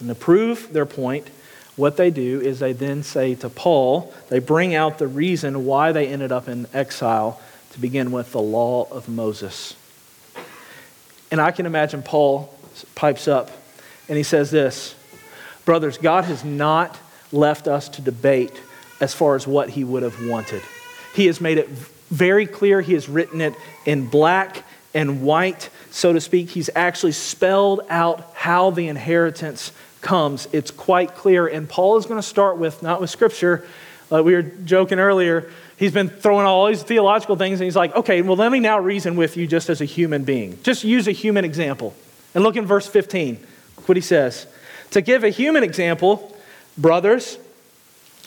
And 0.00 0.08
to 0.08 0.14
prove 0.14 0.72
their 0.72 0.86
point, 0.86 1.28
what 1.76 1.96
they 1.96 2.10
do 2.10 2.40
is 2.40 2.58
they 2.58 2.72
then 2.72 3.02
say 3.02 3.34
to 3.36 3.48
Paul, 3.48 4.12
they 4.28 4.38
bring 4.38 4.74
out 4.74 4.98
the 4.98 5.06
reason 5.06 5.66
why 5.66 5.92
they 5.92 6.08
ended 6.08 6.32
up 6.32 6.48
in 6.48 6.66
exile 6.72 7.40
to 7.72 7.80
begin 7.80 8.12
with 8.12 8.32
the 8.32 8.40
law 8.40 8.88
of 8.90 9.08
Moses. 9.08 9.74
And 11.30 11.40
I 11.40 11.50
can 11.50 11.66
imagine 11.66 12.02
Paul 12.02 12.52
pipes 12.94 13.28
up 13.28 13.50
and 14.08 14.16
he 14.16 14.22
says 14.22 14.50
this 14.50 14.94
Brothers, 15.64 15.98
God 15.98 16.24
has 16.24 16.44
not 16.44 16.98
left 17.32 17.68
us 17.68 17.88
to 17.90 18.02
debate 18.02 18.60
as 19.00 19.12
far 19.12 19.34
as 19.34 19.46
what 19.46 19.68
he 19.70 19.84
would 19.84 20.02
have 20.02 20.26
wanted. 20.26 20.62
He 21.14 21.26
has 21.26 21.40
made 21.40 21.58
it 21.58 21.68
very 21.68 22.46
clear, 22.46 22.80
he 22.80 22.94
has 22.94 23.08
written 23.08 23.40
it 23.40 23.54
in 23.84 24.06
black 24.06 24.64
and 24.94 25.22
white, 25.22 25.68
so 25.90 26.12
to 26.12 26.20
speak. 26.20 26.50
He's 26.50 26.70
actually 26.74 27.12
spelled 27.12 27.80
out 27.90 28.32
how 28.34 28.70
the 28.70 28.88
inheritance 28.88 29.72
comes. 30.06 30.48
It's 30.52 30.70
quite 30.70 31.14
clear. 31.14 31.46
And 31.46 31.68
Paul 31.68 31.98
is 31.98 32.06
going 32.06 32.20
to 32.20 32.26
start 32.26 32.56
with, 32.56 32.82
not 32.82 33.00
with 33.00 33.10
scripture, 33.10 33.66
we 34.10 34.32
were 34.32 34.42
joking 34.42 34.98
earlier 34.98 35.50
he's 35.76 35.92
been 35.92 36.08
throwing 36.08 36.46
all 36.46 36.66
these 36.66 36.82
theological 36.82 37.36
things, 37.36 37.60
and 37.60 37.64
he's 37.64 37.76
like, 37.76 37.94
okay, 37.94 38.22
well, 38.22 38.36
let 38.36 38.50
me 38.50 38.60
now 38.60 38.78
reason 38.78 39.16
with 39.16 39.36
you 39.36 39.46
just 39.46 39.70
as 39.70 39.80
a 39.80 39.84
human 39.84 40.24
being. 40.24 40.58
Just 40.62 40.84
use 40.84 41.06
a 41.06 41.12
human 41.12 41.44
example. 41.44 41.94
And 42.34 42.42
look 42.42 42.56
in 42.56 42.66
verse 42.66 42.86
15. 42.86 43.38
Look 43.76 43.88
what 43.88 43.96
he 43.96 44.02
says. 44.02 44.46
To 44.90 45.00
give 45.00 45.24
a 45.24 45.30
human 45.30 45.62
example, 45.62 46.36
brothers, 46.76 47.38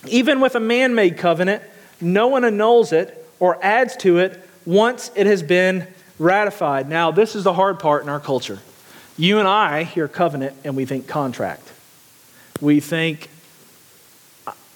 even 0.07 0.39
with 0.39 0.55
a 0.55 0.59
man 0.59 0.95
made 0.95 1.17
covenant, 1.17 1.63
no 1.99 2.27
one 2.27 2.45
annuls 2.45 2.91
it 2.93 3.15
or 3.39 3.63
adds 3.63 3.95
to 3.97 4.19
it 4.19 4.47
once 4.65 5.11
it 5.15 5.25
has 5.27 5.43
been 5.43 5.87
ratified. 6.17 6.89
Now, 6.89 7.11
this 7.11 7.35
is 7.35 7.43
the 7.43 7.53
hard 7.53 7.79
part 7.79 8.03
in 8.03 8.09
our 8.09 8.19
culture. 8.19 8.59
You 9.19 9.39
and 9.39 9.49
I 9.49 9.84
hear 9.84 10.08
covenant 10.08 10.55
and 10.63 10.77
we 10.77 10.86
think 10.86 11.05
contract. 11.05 11.69
We 12.62 12.79
think 12.79 13.29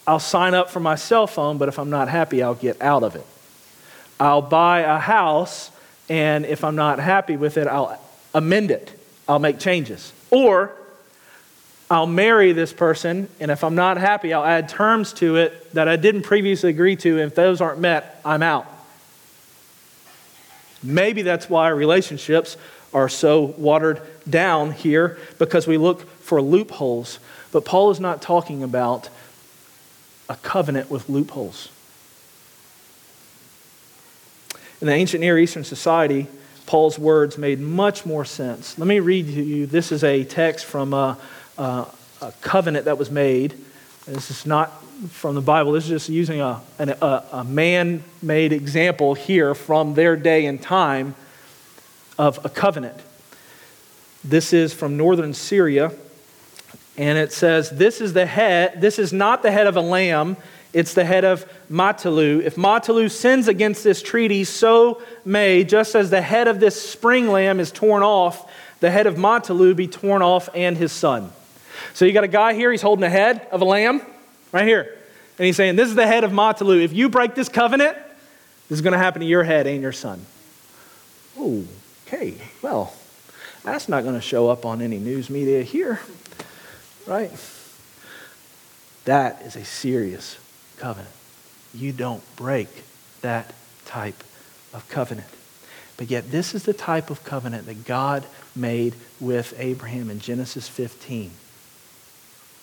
I'll 0.06 0.20
sign 0.20 0.54
up 0.54 0.70
for 0.70 0.82
my 0.82 0.96
cell 0.96 1.28
phone, 1.28 1.58
but 1.58 1.70
if 1.70 1.80
I'm 1.80 1.90
not 1.90 2.10
happy, 2.10 2.44
I'll 2.44 2.54
get 2.54 2.82
out 2.82 3.04
of 3.04 3.16
it. 3.16 3.26
I'll 4.20 4.42
buy 4.42 4.82
a 4.82 5.00
house, 5.00 5.72
and 6.10 6.46
if 6.46 6.66
I'm 6.66 6.76
not 6.76 7.00
happy 7.00 7.38
with 7.38 7.56
it, 7.56 7.68
I'll 7.68 7.98
amend 8.34 8.70
it. 8.70 8.92
I'll 9.30 9.40
make 9.40 9.60
changes. 9.60 10.12
Or 10.30 10.74
I'll 11.90 12.06
marry 12.06 12.52
this 12.52 12.74
person, 12.74 13.30
and 13.40 13.50
if 13.50 13.64
I'm 13.64 13.76
not 13.76 13.96
happy, 13.96 14.34
I'll 14.34 14.44
add 14.44 14.68
terms 14.68 15.14
to 15.14 15.38
it 15.38 15.74
that 15.74 15.88
I 15.88 15.96
didn't 15.96 16.24
previously 16.24 16.70
agree 16.70 16.98
to. 16.98 17.12
And 17.12 17.32
if 17.32 17.36
those 17.36 17.62
aren't 17.62 17.80
met, 17.80 18.20
I'm 18.26 18.44
out. 18.44 18.68
Maybe 20.84 21.22
that's 21.22 21.50
why 21.50 21.70
relationships 21.70 22.58
are 22.94 23.10
so 23.10 23.54
watered 23.58 24.02
down 24.30 24.72
here 24.72 25.18
because 25.40 25.66
we 25.66 25.78
look 25.78 26.08
for 26.20 26.42
loopholes. 26.42 27.20
But 27.52 27.66
Paul 27.66 27.92
is 27.92 28.00
not 28.00 28.22
talking 28.22 28.64
about 28.64 29.10
a 30.30 30.36
covenant 30.36 30.90
with 30.90 31.10
loopholes. 31.10 31.70
In 34.82 34.88
the 34.88 34.94
ancient 34.94 35.22
Near 35.22 35.40
Eastern 35.40 35.64
society, 35.64 36.28
Paul's 36.66 37.00
words 37.00 37.38
made 37.38 37.60
much 37.60 38.06
more 38.06 38.26
sense. 38.26 38.78
Let 38.78 38.88
me 38.88 39.00
read 39.00 39.28
to 39.28 39.44
you. 39.44 39.66
This 39.66 39.92
is 39.92 40.04
a 40.04 40.24
text 40.24 40.66
from 40.66 40.94
a, 40.94 41.18
a, 41.58 41.86
a 42.22 42.34
covenant 42.42 42.86
that 42.86 42.98
was 42.98 43.10
made. 43.10 43.54
This 44.06 44.30
is 44.30 44.46
not 44.46 44.83
from 45.10 45.36
the 45.36 45.42
Bible. 45.42 45.72
This 45.72 45.86
is 45.86 45.90
just 45.90 46.10
using 46.10 46.42
a, 46.42 46.62
a, 46.80 47.24
a 47.32 47.44
man 47.44 48.04
made 48.22 48.54
example 48.54 49.14
here 49.14 49.56
from 49.56 49.94
their 49.94 50.16
day 50.16 50.46
and 50.46 50.62
time 50.62 51.16
of 52.18 52.44
a 52.46 52.50
covenant. 52.50 52.98
This 54.24 54.54
is 54.54 54.74
from 54.74 54.96
northern 54.96 55.34
Syria, 55.34 55.92
and 56.98 57.18
it 57.18 57.34
says, 57.34 57.70
This 57.70 58.00
is 58.02 58.14
the 58.14 58.26
head, 58.26 58.80
this 58.80 59.00
is 59.00 59.12
not 59.12 59.42
the 59.44 59.52
head 59.52 59.68
of 59.68 59.76
a 59.76 59.82
lamb, 59.82 60.38
it's 60.72 60.94
the 60.94 61.04
head 61.06 61.26
of 61.26 61.46
Matalu. 61.70 62.42
If 62.42 62.56
Matalu 62.56 63.12
sins 63.12 63.48
against 63.48 63.84
this 63.84 64.02
treaty, 64.02 64.44
so 64.44 65.02
may, 65.26 65.64
just 65.64 65.96
as 65.96 66.10
the 66.10 66.22
head 66.22 66.48
of 66.48 66.60
this 66.60 66.90
spring 66.90 67.28
lamb 67.28 67.60
is 67.60 67.72
torn 67.72 68.02
off, 68.02 68.50
the 68.80 68.90
head 68.90 69.08
of 69.08 69.16
Matalu 69.16 69.76
be 69.76 69.88
torn 69.88 70.22
off 70.22 70.50
and 70.54 70.78
his 70.78 70.92
son. 70.92 71.32
So 71.94 72.06
you 72.06 72.14
got 72.14 72.24
a 72.24 72.30
guy 72.30 72.54
here, 72.54 72.72
he's 72.72 72.82
holding 72.82 73.02
the 73.02 73.10
head 73.10 73.48
of 73.52 73.62
a 73.62 73.66
lamb, 73.66 74.02
right 74.54 74.66
here. 74.66 74.98
And 75.38 75.46
he's 75.46 75.58
saying, 75.58 75.76
This 75.76 75.90
is 75.90 75.96
the 75.96 76.08
head 76.08 76.24
of 76.24 76.32
Matalu. 76.32 76.82
If 76.82 76.94
you 76.94 77.10
break 77.10 77.36
this 77.36 77.50
covenant, 77.50 77.98
this 78.70 78.78
is 78.78 78.82
going 78.82 78.94
to 78.94 78.98
happen 78.98 79.20
to 79.20 79.28
your 79.28 79.44
head 79.44 79.68
and 79.68 79.82
your 79.82 79.92
son. 79.92 80.26
Oh, 81.38 81.66
okay. 82.08 82.36
Well, 82.62 82.94
that's 83.64 83.90
not 83.90 84.04
going 84.04 84.16
to 84.16 84.22
show 84.22 84.50
up 84.50 84.66
on 84.66 84.82
any 84.82 85.00
news 85.00 85.30
media 85.30 85.64
here. 85.64 86.00
Right? 87.06 87.32
That 89.06 89.42
is 89.42 89.58
a 89.58 89.66
serious 89.66 90.38
covenant. 90.78 91.14
You 91.74 91.92
don't 91.92 92.24
break 92.38 92.70
that 93.22 93.54
type 93.86 94.24
of 94.74 94.88
covenant. 94.90 95.28
But 95.98 96.10
yet, 96.10 96.32
this 96.32 96.56
is 96.56 96.64
the 96.64 96.74
type 96.74 97.10
of 97.10 97.24
covenant 97.24 97.66
that 97.66 97.86
God 97.86 98.24
made 98.56 98.96
with 99.20 99.54
Abraham 99.58 100.10
in 100.10 100.20
Genesis 100.20 100.68
15. 100.68 101.32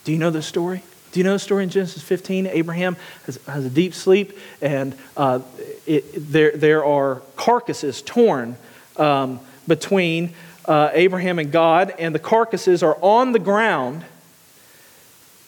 Do 0.05 0.13
you 0.13 0.19
know 0.19 0.31
the 0.31 0.43
story? 0.43 0.83
Do 1.13 1.21
you 1.21 1.25
know 1.25 1.33
the 1.33 1.39
story 1.39 1.65
in 1.65 1.71
Genesis 1.71 2.03
15? 2.03 2.47
Abraham 2.47 2.97
has, 3.27 3.39
has 3.47 3.65
a 3.65 3.71
deep 3.71 3.95
sleep, 3.95 4.39
and 4.63 4.97
uh, 5.17 5.41
it, 5.87 6.05
there, 6.15 6.53
there 6.53 6.85
are 6.85 7.23
carcasses 7.37 8.03
torn 8.03 8.57
um, 8.97 9.41
between 9.67 10.35
uh, 10.67 10.91
Abraham 10.93 11.39
and 11.39 11.51
God, 11.51 11.93
and 11.99 12.15
the 12.15 12.21
carcasses 12.21 12.83
are 12.83 12.97
on 13.03 13.33
the 13.33 13.39
ground 13.39 14.05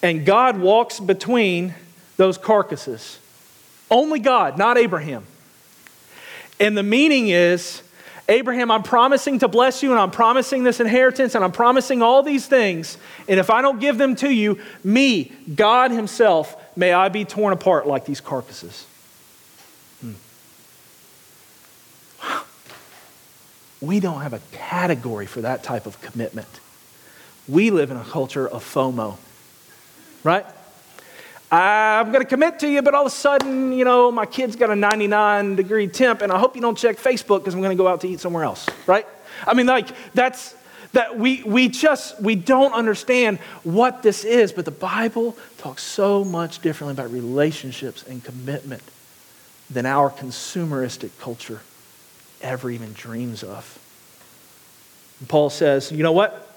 and 0.02 0.26
God 0.26 0.58
walks 0.58 0.98
between 0.98 1.74
those 2.16 2.36
carcasses. 2.36 3.18
Only 3.90 4.18
God, 4.18 4.58
not 4.58 4.76
Abraham. 4.76 5.24
And 6.58 6.76
the 6.76 6.82
meaning 6.82 7.28
is 7.28 7.82
Abraham, 8.32 8.70
I'm 8.70 8.82
promising 8.82 9.40
to 9.40 9.48
bless 9.48 9.82
you, 9.82 9.90
and 9.90 10.00
I'm 10.00 10.10
promising 10.10 10.64
this 10.64 10.80
inheritance, 10.80 11.34
and 11.34 11.44
I'm 11.44 11.52
promising 11.52 12.00
all 12.02 12.22
these 12.22 12.46
things. 12.46 12.96
And 13.28 13.38
if 13.38 13.50
I 13.50 13.60
don't 13.60 13.78
give 13.78 13.98
them 13.98 14.16
to 14.16 14.30
you, 14.30 14.58
me, 14.82 15.30
God 15.54 15.90
Himself, 15.90 16.56
may 16.74 16.92
I 16.92 17.10
be 17.10 17.24
torn 17.26 17.52
apart 17.52 17.86
like 17.86 18.06
these 18.06 18.20
carcasses. 18.20 18.86
Hmm. 20.00 20.12
We 23.80 24.00
don't 24.00 24.22
have 24.22 24.32
a 24.32 24.40
category 24.52 25.26
for 25.26 25.42
that 25.42 25.62
type 25.62 25.84
of 25.84 26.00
commitment. 26.00 26.48
We 27.46 27.70
live 27.70 27.90
in 27.90 27.98
a 27.98 28.04
culture 28.04 28.48
of 28.48 28.64
FOMO, 28.64 29.18
right? 30.24 30.46
Uh, 31.52 32.00
I'm 32.00 32.10
going 32.12 32.24
to 32.24 32.28
commit 32.28 32.60
to 32.60 32.68
you, 32.68 32.80
but 32.80 32.94
all 32.94 33.02
of 33.02 33.08
a 33.08 33.14
sudden, 33.14 33.72
you 33.72 33.84
know, 33.84 34.10
my 34.10 34.24
kid's 34.24 34.56
got 34.56 34.70
a 34.70 34.74
99 34.74 35.54
degree 35.54 35.86
temp, 35.86 36.22
and 36.22 36.32
I 36.32 36.38
hope 36.38 36.56
you 36.56 36.62
don't 36.62 36.78
check 36.78 36.96
Facebook 36.96 37.40
because 37.40 37.52
I'm 37.52 37.60
going 37.60 37.76
to 37.76 37.82
go 37.82 37.86
out 37.86 38.00
to 38.00 38.08
eat 38.08 38.20
somewhere 38.20 38.42
else, 38.42 38.66
right? 38.86 39.06
I 39.46 39.52
mean, 39.52 39.66
like, 39.66 39.88
that's 40.14 40.54
that 40.92 41.18
we, 41.18 41.42
we 41.42 41.68
just 41.68 42.20
we 42.22 42.36
don't 42.36 42.72
understand 42.72 43.38
what 43.64 44.02
this 44.02 44.24
is 44.24 44.52
but 44.52 44.66
the 44.66 44.70
bible 44.70 45.36
talks 45.56 45.82
so 45.82 46.22
much 46.22 46.60
differently 46.60 46.92
about 46.92 47.10
relationships 47.10 48.02
and 48.02 48.22
commitment 48.22 48.82
than 49.70 49.86
our 49.86 50.10
consumeristic 50.10 51.10
culture 51.18 51.62
ever 52.42 52.70
even 52.70 52.92
dreams 52.92 53.42
of 53.42 53.78
and 55.20 55.28
paul 55.30 55.48
says 55.48 55.90
you 55.90 56.02
know 56.02 56.12
what 56.12 56.54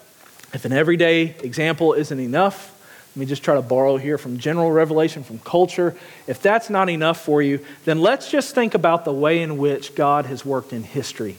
if 0.53 0.65
an 0.65 0.73
everyday 0.73 1.33
example 1.41 1.93
isn't 1.93 2.19
enough 2.19 2.74
let 3.15 3.19
me 3.21 3.25
just 3.27 3.43
try 3.43 3.55
to 3.55 3.61
borrow 3.61 3.95
here 3.95 4.17
from 4.17 4.39
general 4.39 4.69
revelation, 4.69 5.23
from 5.23 5.39
culture. 5.39 5.95
If 6.27 6.41
that's 6.41 6.69
not 6.69 6.89
enough 6.89 7.23
for 7.23 7.41
you, 7.41 7.65
then 7.85 8.01
let's 8.01 8.29
just 8.29 8.53
think 8.53 8.73
about 8.73 9.05
the 9.05 9.13
way 9.13 9.41
in 9.41 9.57
which 9.57 9.95
God 9.95 10.25
has 10.25 10.45
worked 10.45 10.73
in 10.73 10.83
history. 10.83 11.37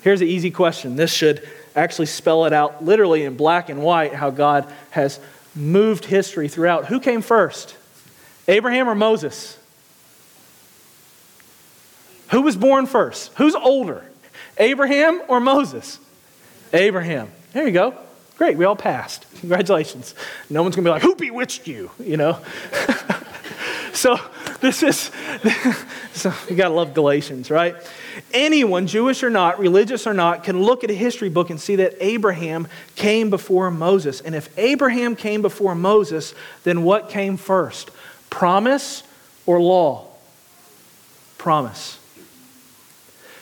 Here's 0.00 0.22
an 0.22 0.28
easy 0.28 0.50
question. 0.50 0.96
This 0.96 1.12
should 1.12 1.46
actually 1.74 2.06
spell 2.06 2.46
it 2.46 2.54
out 2.54 2.82
literally 2.82 3.24
in 3.24 3.36
black 3.36 3.68
and 3.68 3.82
white 3.82 4.14
how 4.14 4.30
God 4.30 4.72
has 4.88 5.20
moved 5.54 6.06
history 6.06 6.48
throughout. 6.48 6.86
Who 6.86 6.98
came 6.98 7.20
first? 7.20 7.76
Abraham 8.48 8.88
or 8.88 8.94
Moses? 8.94 9.58
Who 12.30 12.40
was 12.40 12.56
born 12.56 12.86
first? 12.86 13.32
Who's 13.34 13.54
older? 13.54 14.02
Abraham 14.56 15.20
or 15.28 15.40
Moses? 15.40 15.98
Abraham. 16.72 17.30
There 17.52 17.66
you 17.66 17.72
go. 17.72 18.05
Great, 18.36 18.58
we 18.58 18.64
all 18.66 18.76
passed. 18.76 19.24
Congratulations. 19.40 20.14
No 20.50 20.62
one's 20.62 20.76
going 20.76 20.84
to 20.84 20.88
be 20.88 20.92
like, 20.92 21.02
who 21.02 21.14
bewitched 21.14 21.66
you? 21.66 21.90
You 21.98 22.18
know? 22.18 22.38
so 23.94 24.18
this 24.60 24.82
is, 24.82 25.10
so 26.12 26.32
you 26.48 26.54
got 26.54 26.68
to 26.68 26.74
love 26.74 26.92
Galatians, 26.92 27.50
right? 27.50 27.74
Anyone, 28.34 28.86
Jewish 28.86 29.22
or 29.22 29.30
not, 29.30 29.58
religious 29.58 30.06
or 30.06 30.12
not, 30.12 30.44
can 30.44 30.60
look 30.60 30.84
at 30.84 30.90
a 30.90 30.94
history 30.94 31.30
book 31.30 31.48
and 31.48 31.58
see 31.58 31.76
that 31.76 31.94
Abraham 32.00 32.68
came 32.94 33.30
before 33.30 33.70
Moses. 33.70 34.20
And 34.20 34.34
if 34.34 34.56
Abraham 34.58 35.16
came 35.16 35.40
before 35.40 35.74
Moses, 35.74 36.34
then 36.64 36.82
what 36.82 37.08
came 37.08 37.38
first? 37.38 37.90
Promise 38.28 39.02
or 39.46 39.62
law? 39.62 40.08
Promise. 41.38 41.98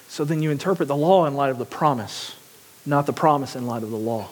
So 0.06 0.24
then 0.24 0.40
you 0.40 0.52
interpret 0.52 0.86
the 0.86 0.96
law 0.96 1.26
in 1.26 1.34
light 1.34 1.50
of 1.50 1.58
the 1.58 1.64
promise, 1.64 2.36
not 2.86 3.06
the 3.06 3.12
promise 3.12 3.56
in 3.56 3.66
light 3.66 3.82
of 3.82 3.90
the 3.90 3.96
law. 3.96 4.28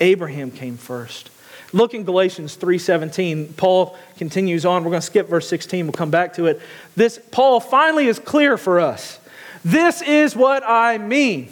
Abraham 0.00 0.50
came 0.50 0.76
first. 0.76 1.30
Look 1.72 1.92
in 1.94 2.04
Galatians 2.04 2.56
3:17. 2.56 3.56
Paul 3.56 3.96
continues 4.16 4.64
on. 4.64 4.84
We're 4.84 4.90
going 4.90 5.00
to 5.00 5.06
skip 5.06 5.28
verse 5.28 5.48
16. 5.48 5.86
We'll 5.86 5.92
come 5.92 6.10
back 6.10 6.34
to 6.34 6.46
it. 6.46 6.60
This 6.96 7.20
Paul 7.30 7.60
finally 7.60 8.06
is 8.06 8.18
clear 8.18 8.56
for 8.56 8.80
us. 8.80 9.18
This 9.64 10.00
is 10.02 10.34
what 10.34 10.62
I 10.64 10.98
mean. 10.98 11.50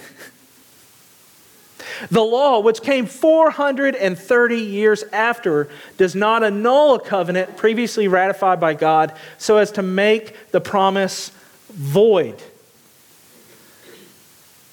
The 2.10 2.22
law, 2.22 2.60
which 2.60 2.82
came 2.82 3.06
430 3.06 4.56
years 4.56 5.02
after, 5.12 5.68
does 5.96 6.14
not 6.14 6.42
annul 6.42 6.94
a 6.94 7.00
covenant 7.00 7.56
previously 7.56 8.06
ratified 8.08 8.60
by 8.60 8.74
God 8.74 9.14
so 9.38 9.56
as 9.56 9.72
to 9.72 9.82
make 9.82 10.50
the 10.50 10.60
promise 10.60 11.30
void. 11.70 12.42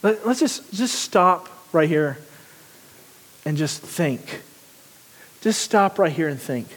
Let's 0.01 0.39
just, 0.39 0.73
just 0.73 0.95
stop 0.95 1.49
right 1.71 1.87
here 1.87 2.17
and 3.45 3.57
just 3.57 3.81
think. 3.81 4.41
Just 5.41 5.61
stop 5.61 5.99
right 5.99 6.11
here 6.11 6.27
and 6.27 6.39
think. 6.39 6.67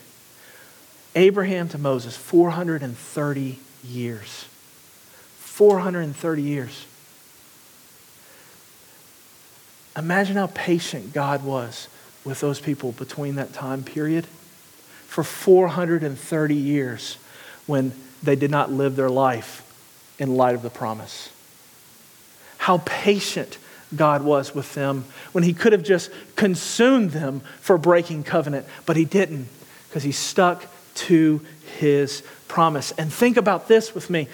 Abraham 1.15 1.69
to 1.71 1.79
Moses, 1.79 2.17
430 2.17 3.59
years. 3.85 4.47
430 5.39 6.43
years. 6.43 6.87
Imagine 9.97 10.37
how 10.37 10.49
patient 10.49 11.15
God 11.15 11.43
was 11.43 11.89
with 12.25 12.41
those 12.41 12.61
people 12.61 12.93
between 12.93 13.37
that 13.37 13.55
time 13.55 13.83
period. 13.83 14.27
For 15.07 15.25
430 15.25 16.55
years 16.55 17.17
when 17.67 17.93
they 18.23 18.37
did 18.37 18.51
not 18.51 18.71
live 18.71 18.97
their 18.97 19.09
life 19.09 19.63
in 20.19 20.37
light 20.37 20.55
of 20.55 20.63
the 20.63 20.71
promise. 20.71 21.31
How 22.59 22.83
patient 22.85 23.59
God 23.95 24.23
was 24.23 24.55
with 24.55 24.75
them 24.75 25.05
when 25.33 25.45
he 25.45 25.53
could 25.53 25.73
have 25.73 25.83
just 25.83 26.11
consumed 26.35 27.11
them 27.11 27.41
for 27.61 27.79
breaking 27.79 28.25
covenant, 28.25 28.67
but 28.85 28.97
he 28.97 29.05
didn't 29.05 29.49
because 29.89 30.03
he 30.03 30.13
stuck 30.13 30.67
to 30.95 31.41
his 31.79 32.23
promise. 32.49 32.93
And 32.93 33.13
think 33.13 33.37
about 33.37 33.69
this 33.69 33.95
with 33.95 34.11
me. 34.11 34.29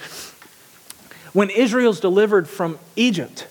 When 1.32 1.50
Israel's 1.50 2.00
delivered 2.00 2.48
from 2.48 2.78
Egypt, 2.96 3.46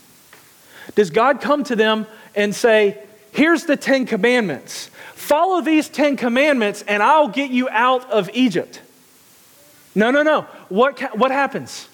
does 0.96 1.10
God 1.10 1.42
come 1.42 1.64
to 1.66 1.76
them 1.76 2.08
and 2.36 2.56
say, 2.56 2.98
Here's 3.32 3.64
the 3.64 3.78
Ten 3.78 4.06
Commandments. 4.06 4.90
Follow 5.16 5.62
these 5.62 5.88
Ten 5.88 6.18
Commandments, 6.18 6.84
and 6.86 7.02
I'll 7.02 7.30
get 7.30 7.50
you 7.50 7.70
out 7.70 8.10
of 8.12 8.30
Egypt? 8.34 8.82
No, 9.96 10.12
no, 10.12 10.22
no. 10.24 10.42
What, 10.68 11.00
what 11.18 11.32
happens? 11.32 11.88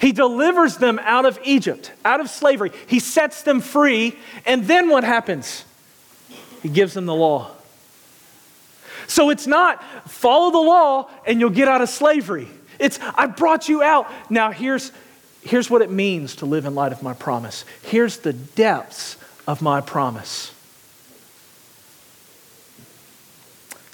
He 0.00 0.12
delivers 0.12 0.76
them 0.76 0.98
out 1.02 1.24
of 1.24 1.38
Egypt, 1.44 1.92
out 2.04 2.20
of 2.20 2.28
slavery. 2.28 2.72
He 2.86 2.98
sets 2.98 3.42
them 3.42 3.60
free. 3.60 4.16
And 4.44 4.66
then 4.66 4.88
what 4.88 5.04
happens? 5.04 5.64
He 6.62 6.68
gives 6.68 6.94
them 6.94 7.06
the 7.06 7.14
law. 7.14 7.50
So 9.06 9.30
it's 9.30 9.46
not 9.46 9.82
follow 10.10 10.50
the 10.50 10.58
law 10.58 11.08
and 11.24 11.40
you'll 11.40 11.50
get 11.50 11.68
out 11.68 11.80
of 11.80 11.88
slavery. 11.88 12.48
It's 12.78 12.98
I 13.14 13.26
brought 13.26 13.68
you 13.68 13.82
out. 13.82 14.10
Now 14.28 14.50
here's, 14.50 14.92
here's 15.42 15.70
what 15.70 15.82
it 15.82 15.90
means 15.90 16.36
to 16.36 16.46
live 16.46 16.64
in 16.64 16.74
light 16.74 16.92
of 16.92 17.02
my 17.02 17.14
promise. 17.14 17.64
Here's 17.82 18.18
the 18.18 18.32
depths 18.32 19.16
of 19.46 19.62
my 19.62 19.80
promise. 19.80 20.52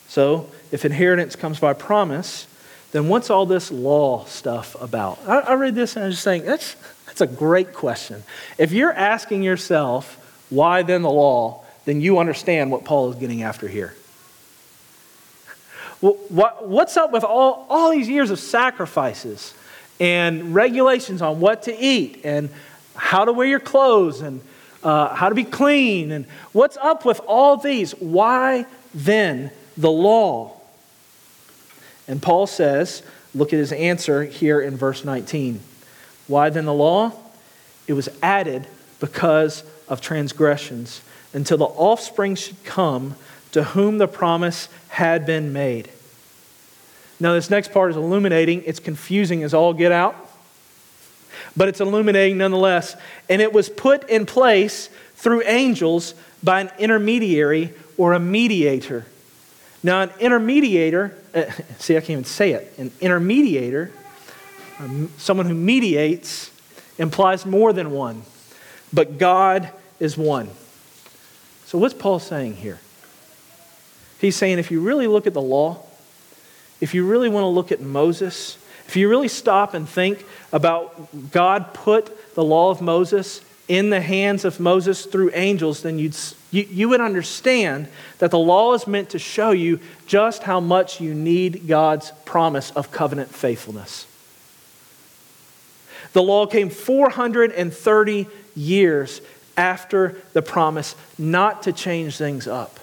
So 0.09 0.51
if 0.71 0.85
inheritance 0.85 1.37
comes 1.37 1.61
by 1.61 1.75
promise, 1.75 2.47
then 2.92 3.09
what's 3.09 3.31
all 3.31 3.46
this 3.46 3.70
law 3.70 4.24
stuff 4.26 4.81
about? 4.81 5.18
I, 5.26 5.38
I 5.40 5.52
read 5.55 5.74
this 5.74 5.96
and 5.96 6.05
I 6.05 6.07
was 6.07 6.16
just 6.16 6.24
saying, 6.24 6.44
that's, 6.44 6.76
that's 7.07 7.22
a 7.22 7.26
great 7.26 7.72
question. 7.72 8.22
If 8.59 8.72
you're 8.72 8.92
asking 8.92 9.42
yourself, 9.42 10.18
why 10.50 10.83
then 10.83 11.02
the 11.02 11.11
law, 11.11 11.64
then 11.87 12.00
you 12.00 12.18
understand 12.18 12.70
what 12.70 12.85
Paul 12.85 13.11
is 13.11 13.16
getting 13.18 13.42
after 13.42 13.66
here. 13.66 13.94
What, 16.00 16.68
what's 16.68 16.96
up 16.96 17.12
with 17.12 17.22
all, 17.22 17.66
all 17.70 17.90
these 17.90 18.09
years 18.09 18.31
of 18.31 18.40
sacrifices 18.40 19.55
and 20.00 20.52
regulations 20.52 21.22
on 21.22 21.38
what 21.38 21.62
to 21.64 21.78
eat 21.78 22.22
and 22.24 22.50
how 22.96 23.24
to 23.24 23.33
wear 23.33 23.46
your 23.46 23.61
clothes 23.61 24.20
and 24.20 24.40
uh, 24.83 25.14
how 25.14 25.28
to 25.28 25.35
be 25.35 25.44
clean 25.44 26.11
and 26.11 26.26
what's 26.52 26.76
up 26.76 27.05
with 27.05 27.20
all 27.26 27.57
these? 27.57 27.92
Why 27.92 28.66
then 28.92 29.52
the 29.76 29.90
law? 29.90 30.61
And 32.12 32.20
Paul 32.20 32.46
says, 32.46 33.03
look 33.35 33.55
at 33.55 33.59
his 33.59 33.72
answer 33.72 34.25
here 34.25 34.61
in 34.61 34.77
verse 34.77 35.03
19. 35.03 35.61
Why 36.27 36.51
then 36.51 36.66
the 36.66 36.75
law? 36.75 37.12
It 37.87 37.94
was 37.94 38.11
added 38.22 38.66
because 39.01 39.64
of 39.88 40.03
transgressions 40.03 41.01
until 41.33 41.57
the 41.57 41.64
offspring 41.64 42.35
should 42.35 42.62
come 42.64 43.16
to 43.53 43.64
whom 43.64 43.96
the 43.96 44.07
promise 44.07 44.68
had 44.88 45.25
been 45.25 45.55
made. 45.55 45.88
Now, 47.18 47.33
this 47.33 47.48
next 47.48 47.72
part 47.72 47.90
is 47.90 47.96
illuminating. 47.96 48.62
It's 48.66 48.79
confusing 48.79 49.42
as 49.42 49.55
all 49.55 49.72
get 49.72 49.90
out, 49.90 50.14
but 51.57 51.68
it's 51.68 51.81
illuminating 51.81 52.37
nonetheless. 52.37 52.94
And 53.31 53.40
it 53.40 53.55
was 53.55 53.70
put 53.70 54.11
in 54.11 54.27
place 54.27 54.90
through 55.14 55.44
angels 55.44 56.14
by 56.42 56.61
an 56.61 56.70
intermediary 56.79 57.72
or 57.96 58.12
a 58.12 58.20
mediator. 58.20 59.07
Now, 59.83 60.03
an 60.03 60.09
intermediator, 60.11 61.12
uh, 61.35 61.51
see, 61.79 61.97
I 61.97 62.01
can't 62.01 62.11
even 62.11 62.25
say 62.25 62.53
it. 62.53 62.75
An 62.79 62.90
intermediator, 63.01 63.90
um, 64.79 65.11
someone 65.18 65.47
who 65.47 65.55
mediates, 65.55 66.51
implies 66.99 67.47
more 67.47 67.73
than 67.73 67.90
one, 67.90 68.23
but 68.92 69.18
God 69.18 69.71
is 69.99 70.16
one. 70.16 70.51
So, 71.66 71.79
what's 71.79 71.95
Paul 71.95 72.18
saying 72.18 72.57
here? 72.57 72.79
He's 74.21 74.37
saying 74.37 74.59
if 74.59 74.71
you 74.71 74.81
really 74.81 75.07
look 75.07 75.27
at 75.27 75.35
the 75.35 75.42
law, 75.42 75.85
if 76.81 76.95
you 76.95 77.07
really 77.07 77.29
want 77.29 77.45
to 77.45 77.49
look 77.49 77.73
at 77.73 77.81
Moses, 77.81 78.59
If 78.87 78.97
you 78.97 79.09
really 79.09 79.29
stop 79.29 79.73
and 79.73 79.88
think 79.88 80.25
about 80.53 81.31
God 81.31 81.73
put 81.73 82.35
the 82.35 82.45
law 82.45 82.71
of 82.71 82.83
Moses 82.83 83.40
in 83.68 83.90
the 83.90 84.01
hands 84.03 84.45
of 84.45 84.61
Moses 84.61 85.07
through 85.07 85.31
angels, 85.33 85.83
then 85.83 85.99
you'd, 85.99 86.14
you, 86.53 86.69
you 86.71 86.88
would 86.91 87.01
understand 87.01 87.88
that 88.19 88.31
the 88.31 88.38
law 88.38 88.75
is 88.75 88.87
meant 88.87 89.11
to 89.11 89.19
show 89.19 89.51
you 89.51 89.81
just 90.07 90.45
how 90.45 90.61
much 90.61 91.01
you 91.01 91.15
need 91.15 91.67
God's 91.67 92.12
promise 92.25 92.71
of 92.73 92.93
covenant 92.93 93.35
faithfulness. 93.35 94.07
The 96.12 96.23
law 96.23 96.47
came 96.47 96.69
430 96.69 98.27
years 98.55 99.23
after 99.57 100.21
the 100.35 100.43
promise 100.43 100.95
not 101.19 101.62
to 101.62 101.73
change 101.73 102.19
things 102.19 102.47
up. 102.47 102.79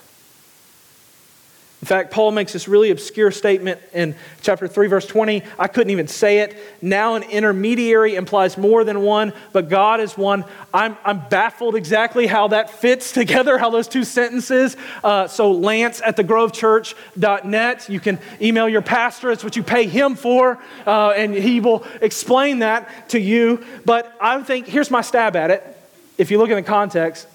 In 1.81 1.85
fact, 1.85 2.11
Paul 2.11 2.31
makes 2.31 2.51
this 2.51 2.67
really 2.67 2.91
obscure 2.91 3.31
statement 3.31 3.79
in 3.93 4.13
chapter 4.41 4.67
3, 4.67 4.87
verse 4.87 5.05
20. 5.05 5.43
I 5.57 5.67
couldn't 5.67 5.91
even 5.91 6.09
say 6.09 6.39
it. 6.39 6.57
Now, 6.81 7.15
an 7.15 7.23
intermediary 7.23 8.15
implies 8.15 8.57
more 8.57 8.83
than 8.83 9.01
one, 9.01 9.31
but 9.53 9.69
God 9.69 10.01
is 10.01 10.17
one. 10.17 10.43
I'm, 10.73 10.97
I'm 11.05 11.21
baffled 11.29 11.75
exactly 11.75 12.27
how 12.27 12.49
that 12.49 12.69
fits 12.69 13.11
together, 13.13 13.57
how 13.57 13.69
those 13.69 13.87
two 13.87 14.03
sentences. 14.03 14.75
Uh, 15.05 15.29
so, 15.29 15.53
Lance 15.53 16.01
at 16.03 16.17
thegrovechurch.net, 16.17 17.89
you 17.89 17.99
can 18.01 18.19
email 18.41 18.67
your 18.67 18.81
pastor. 18.81 19.31
It's 19.31 19.45
what 19.45 19.55
you 19.55 19.63
pay 19.63 19.87
him 19.87 20.15
for, 20.15 20.59
uh, 20.85 21.11
and 21.11 21.33
he 21.33 21.61
will 21.61 21.85
explain 22.01 22.59
that 22.59 23.09
to 23.09 23.19
you. 23.19 23.63
But 23.85 24.13
I 24.19 24.41
think, 24.43 24.67
here's 24.67 24.91
my 24.91 25.01
stab 25.01 25.37
at 25.37 25.49
it. 25.49 25.77
If 26.17 26.29
you 26.29 26.39
look 26.39 26.49
in 26.49 26.57
the 26.57 26.61
context, 26.61 27.25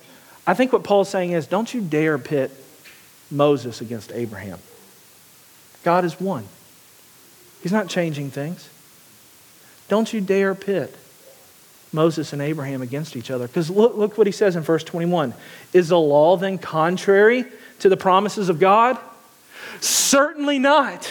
I 0.46 0.52
think 0.52 0.70
what 0.70 0.84
Paul's 0.84 1.08
saying 1.08 1.32
is 1.32 1.46
don't 1.46 1.72
you 1.72 1.80
dare 1.80 2.18
pit 2.18 2.50
Moses 3.34 3.80
against 3.80 4.12
Abraham. 4.12 4.58
God 5.82 6.04
is 6.04 6.18
one. 6.20 6.44
He's 7.62 7.72
not 7.72 7.88
changing 7.88 8.30
things. 8.30 8.68
Don't 9.88 10.12
you 10.12 10.20
dare 10.20 10.54
pit 10.54 10.96
Moses 11.94 12.32
and 12.32 12.42
Abraham 12.42 12.82
against 12.82 13.16
each 13.16 13.30
other. 13.30 13.46
Because 13.46 13.70
look, 13.70 13.96
look 13.96 14.18
what 14.18 14.26
he 14.26 14.32
says 14.32 14.56
in 14.56 14.62
verse 14.62 14.82
21. 14.84 15.32
Is 15.72 15.88
the 15.88 15.98
law 15.98 16.36
then 16.36 16.58
contrary 16.58 17.44
to 17.78 17.88
the 17.88 17.96
promises 17.96 18.48
of 18.48 18.58
God? 18.58 18.98
Certainly 19.80 20.58
not. 20.58 21.10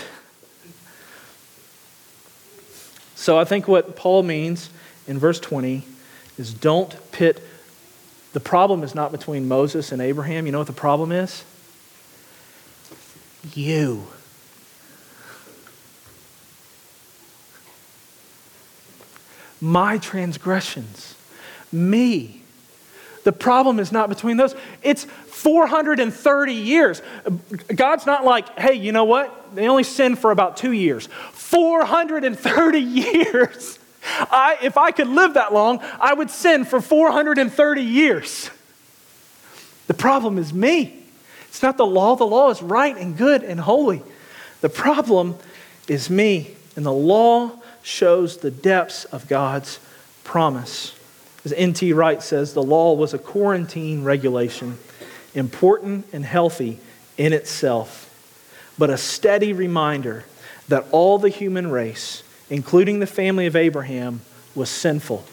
So 3.16 3.40
I 3.40 3.46
think 3.46 3.68
what 3.68 3.96
Paul 3.96 4.24
means 4.24 4.70
in 5.08 5.18
verse 5.18 5.40
20 5.40 5.84
is 6.38 6.54
don't 6.54 6.94
pit. 7.14 7.42
The 8.34 8.42
problem 8.42 8.84
is 8.84 8.94
not 8.94 9.14
between 9.14 9.48
Moses 9.48 9.94
and 9.94 10.02
Abraham. 10.02 10.46
You 10.46 10.52
know 10.52 10.58
what 10.58 10.68
the 10.68 10.74
problem 10.74 11.14
is? 11.14 11.46
You. 13.56 14.08
My 19.60 19.98
transgressions, 19.98 21.16
me. 21.72 22.42
The 23.24 23.32
problem 23.32 23.80
is 23.80 23.92
not 23.92 24.10
between 24.10 24.36
those. 24.38 24.54
It's 24.82 25.06
430 25.06 26.54
years. 26.54 27.02
God's 27.74 28.06
not 28.06 28.26
like, 28.26 28.60
hey, 28.60 28.74
you 28.74 28.92
know 28.92 29.06
what? 29.06 29.56
They 29.56 29.68
only 29.68 29.84
sin 29.84 30.16
for 30.16 30.32
about 30.32 30.58
two 30.58 30.74
years. 30.74 31.08
430 31.32 32.80
years. 32.82 33.80
I, 34.06 34.58
if 34.62 34.78
I 34.78 34.92
could 34.92 35.08
live 35.08 35.36
that 35.36 35.54
long, 35.54 35.80
I 36.00 36.14
would 36.14 36.30
sin 36.30 36.66
for 36.66 36.82
430 36.82 37.82
years. 37.82 38.50
The 39.88 39.94
problem 39.94 40.38
is 40.38 40.54
me. 40.54 41.03
It's 41.54 41.62
not 41.62 41.78
the 41.78 41.86
law. 41.86 42.16
The 42.16 42.26
law 42.26 42.50
is 42.50 42.64
right 42.64 42.98
and 42.98 43.16
good 43.16 43.44
and 43.44 43.60
holy. 43.60 44.02
The 44.62 44.70
problem 44.70 45.36
is 45.88 46.10
me. 46.10 46.56
And 46.76 46.84
the 46.84 46.92
law 46.92 47.52
shows 47.84 48.38
the 48.38 48.50
depths 48.50 49.06
of 49.06 49.28
God's 49.28 49.80
promise. 50.24 50.96
As 51.46 51.54
N.T. 51.54 51.94
Wright 51.94 52.24
says, 52.24 52.56
the 52.56 52.64
law 52.64 52.94
was 52.96 53.14
a 53.14 53.20
quarantine 53.20 54.04
regulation, 54.04 54.80
important 55.36 56.08
and 56.12 56.26
healthy 56.26 56.80
in 57.20 57.34
itself, 57.34 58.10
but 58.80 58.90
a 58.90 58.98
steady 58.98 59.54
reminder 59.54 60.26
that 60.70 60.88
all 60.90 61.20
the 61.20 61.30
human 61.30 61.70
race, 61.70 62.24
including 62.50 62.98
the 62.98 63.06
family 63.06 63.46
of 63.46 63.56
Abraham, 63.56 64.22
was 64.56 64.72
sinful. 64.72 65.24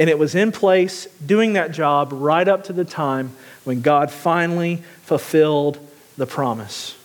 And 0.00 0.08
it 0.08 0.18
was 0.18 0.34
in 0.34 0.50
place 0.50 1.06
doing 1.24 1.52
that 1.52 1.72
job 1.72 2.08
right 2.12 2.48
up 2.48 2.64
to 2.64 2.72
the 2.72 2.86
time 2.86 3.36
when 3.64 3.82
God 3.82 4.10
finally 4.10 4.76
fulfilled 5.02 5.78
the 6.16 6.26
promise. 6.26 6.96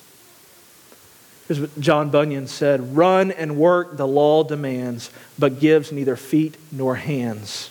Here's 1.47 1.59
what 1.59 1.77
John 1.77 2.09
Bunyan 2.09 2.47
said 2.47 2.95
Run 2.95 3.31
and 3.31 3.57
work 3.57 3.97
the 3.97 4.07
law 4.07 4.43
demands, 4.43 5.11
but 5.37 5.59
gives 5.59 5.91
neither 5.91 6.15
feet 6.15 6.55
nor 6.71 6.95
hands. 6.95 7.69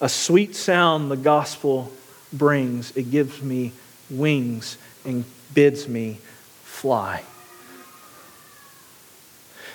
A 0.00 0.08
sweet 0.08 0.54
sound 0.54 1.10
the 1.10 1.16
gospel 1.16 1.90
brings, 2.32 2.96
it 2.96 3.10
gives 3.10 3.42
me 3.42 3.72
wings 4.08 4.78
and 5.04 5.24
bids 5.52 5.88
me 5.88 6.18
fly. 6.62 7.24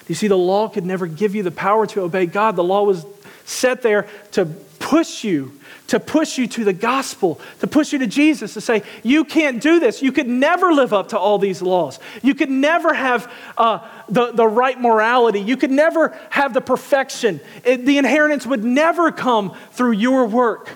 You 0.07 0.15
see, 0.15 0.27
the 0.27 0.37
law 0.37 0.67
could 0.67 0.85
never 0.85 1.07
give 1.07 1.35
you 1.35 1.43
the 1.43 1.51
power 1.51 1.85
to 1.87 2.01
obey 2.01 2.25
God. 2.25 2.55
The 2.55 2.63
law 2.63 2.83
was 2.83 3.05
set 3.45 3.81
there 3.81 4.07
to 4.31 4.45
push 4.79 5.23
you 5.23 5.53
to 5.87 5.99
push 5.99 6.37
you 6.37 6.47
to 6.47 6.63
the 6.63 6.73
gospel, 6.73 7.39
to 7.59 7.67
push 7.67 7.93
you 7.93 7.99
to 7.99 8.07
Jesus, 8.07 8.53
to 8.53 8.61
say, 8.61 8.83
you 9.03 9.25
can't 9.25 9.61
do 9.61 9.79
this. 9.79 10.01
You 10.01 10.11
could 10.11 10.27
never 10.27 10.71
live 10.71 10.93
up 10.93 11.09
to 11.09 11.19
all 11.19 11.37
these 11.37 11.61
laws. 11.61 11.99
You 12.21 12.35
could 12.35 12.49
never 12.49 12.93
have 12.93 13.31
uh, 13.57 13.87
the, 14.09 14.31
the 14.31 14.47
right 14.47 14.79
morality. 14.79 15.39
You 15.39 15.57
could 15.57 15.71
never 15.71 16.17
have 16.29 16.53
the 16.53 16.61
perfection. 16.61 17.41
It, 17.63 17.85
the 17.85 17.97
inheritance 17.97 18.45
would 18.45 18.63
never 18.63 19.11
come 19.11 19.55
through 19.71 19.91
your 19.91 20.25
work. 20.25 20.69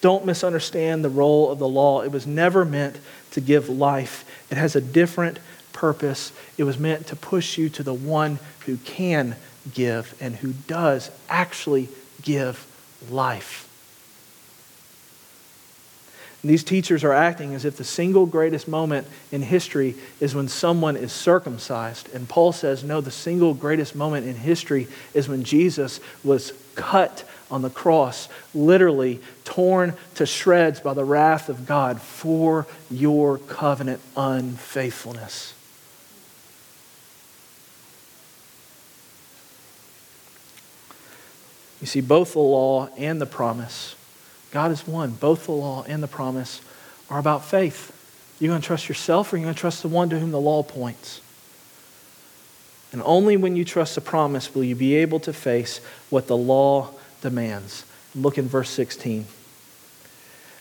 Don't 0.00 0.24
misunderstand 0.24 1.04
the 1.04 1.10
role 1.10 1.50
of 1.50 1.58
the 1.58 1.66
law. 1.66 2.02
It 2.02 2.12
was 2.12 2.24
never 2.24 2.64
meant 2.64 3.00
to 3.38 3.46
give 3.46 3.68
life, 3.68 4.24
it 4.50 4.56
has 4.58 4.74
a 4.74 4.80
different 4.80 5.38
purpose. 5.72 6.32
It 6.56 6.64
was 6.64 6.78
meant 6.78 7.06
to 7.06 7.16
push 7.16 7.56
you 7.56 7.68
to 7.70 7.84
the 7.84 7.94
one 7.94 8.40
who 8.66 8.78
can 8.78 9.36
give 9.72 10.16
and 10.20 10.34
who 10.34 10.52
does 10.66 11.10
actually 11.28 11.88
give 12.22 12.66
life. 13.10 13.67
And 16.48 16.54
these 16.54 16.64
teachers 16.64 17.04
are 17.04 17.12
acting 17.12 17.54
as 17.54 17.66
if 17.66 17.76
the 17.76 17.84
single 17.84 18.24
greatest 18.24 18.68
moment 18.68 19.06
in 19.30 19.42
history 19.42 19.94
is 20.18 20.34
when 20.34 20.48
someone 20.48 20.96
is 20.96 21.12
circumcised. 21.12 22.08
And 22.14 22.26
Paul 22.26 22.52
says, 22.52 22.82
no, 22.82 23.02
the 23.02 23.10
single 23.10 23.52
greatest 23.52 23.94
moment 23.94 24.26
in 24.26 24.34
history 24.34 24.88
is 25.12 25.28
when 25.28 25.44
Jesus 25.44 26.00
was 26.24 26.54
cut 26.74 27.28
on 27.50 27.60
the 27.60 27.68
cross, 27.68 28.30
literally 28.54 29.20
torn 29.44 29.92
to 30.14 30.24
shreds 30.24 30.80
by 30.80 30.94
the 30.94 31.04
wrath 31.04 31.50
of 31.50 31.66
God 31.66 32.00
for 32.00 32.66
your 32.90 33.36
covenant 33.36 34.00
unfaithfulness. 34.16 35.52
You 41.82 41.86
see, 41.86 42.00
both 42.00 42.32
the 42.32 42.38
law 42.38 42.88
and 42.96 43.20
the 43.20 43.26
promise, 43.26 43.96
God 44.58 44.72
is 44.72 44.88
one. 44.88 45.12
Both 45.12 45.46
the 45.46 45.52
law 45.52 45.84
and 45.86 46.02
the 46.02 46.08
promise 46.08 46.60
are 47.08 47.20
about 47.20 47.44
faith. 47.44 47.92
You're 48.40 48.50
going 48.50 48.60
to 48.60 48.66
trust 48.66 48.88
yourself 48.88 49.32
or 49.32 49.36
you're 49.36 49.44
going 49.44 49.54
to 49.54 49.60
trust 49.60 49.82
the 49.82 49.88
one 49.88 50.10
to 50.10 50.18
whom 50.18 50.32
the 50.32 50.40
law 50.40 50.64
points. 50.64 51.20
And 52.90 53.00
only 53.04 53.36
when 53.36 53.54
you 53.54 53.64
trust 53.64 53.94
the 53.94 54.00
promise 54.00 54.56
will 54.56 54.64
you 54.64 54.74
be 54.74 54.96
able 54.96 55.20
to 55.20 55.32
face 55.32 55.80
what 56.10 56.26
the 56.26 56.36
law 56.36 56.90
demands. 57.20 57.84
Look 58.16 58.36
in 58.36 58.48
verse 58.48 58.68
16. 58.70 59.26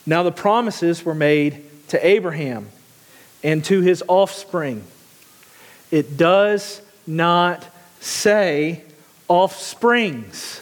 Now 0.06 0.22
the 0.22 0.32
promises 0.32 1.04
were 1.04 1.16
made 1.16 1.64
to 1.88 2.06
Abraham 2.06 2.70
and 3.44 3.66
to 3.66 3.82
his 3.82 4.04
offspring. 4.08 4.84
It 5.90 6.18
does 6.18 6.84
not 7.08 7.66
say 8.00 8.84
offsprings 9.28 10.62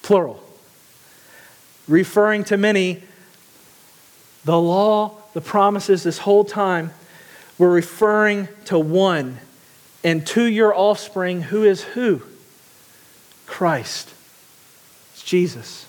plural, 0.00 0.42
referring 1.90 2.44
to 2.44 2.56
many. 2.56 3.02
The 4.44 4.58
law, 4.58 5.16
the 5.34 5.40
promises 5.40 6.02
this 6.02 6.18
whole 6.18 6.44
time 6.44 6.92
were 7.58 7.70
referring 7.70 8.48
to 8.66 8.78
one 8.78 9.38
and 10.02 10.26
to 10.28 10.44
your 10.44 10.74
offspring, 10.74 11.42
who 11.42 11.64
is 11.64 11.82
who? 11.82 12.22
Christ. 13.46 14.08
It's 15.12 15.22
Jesus. 15.22 15.86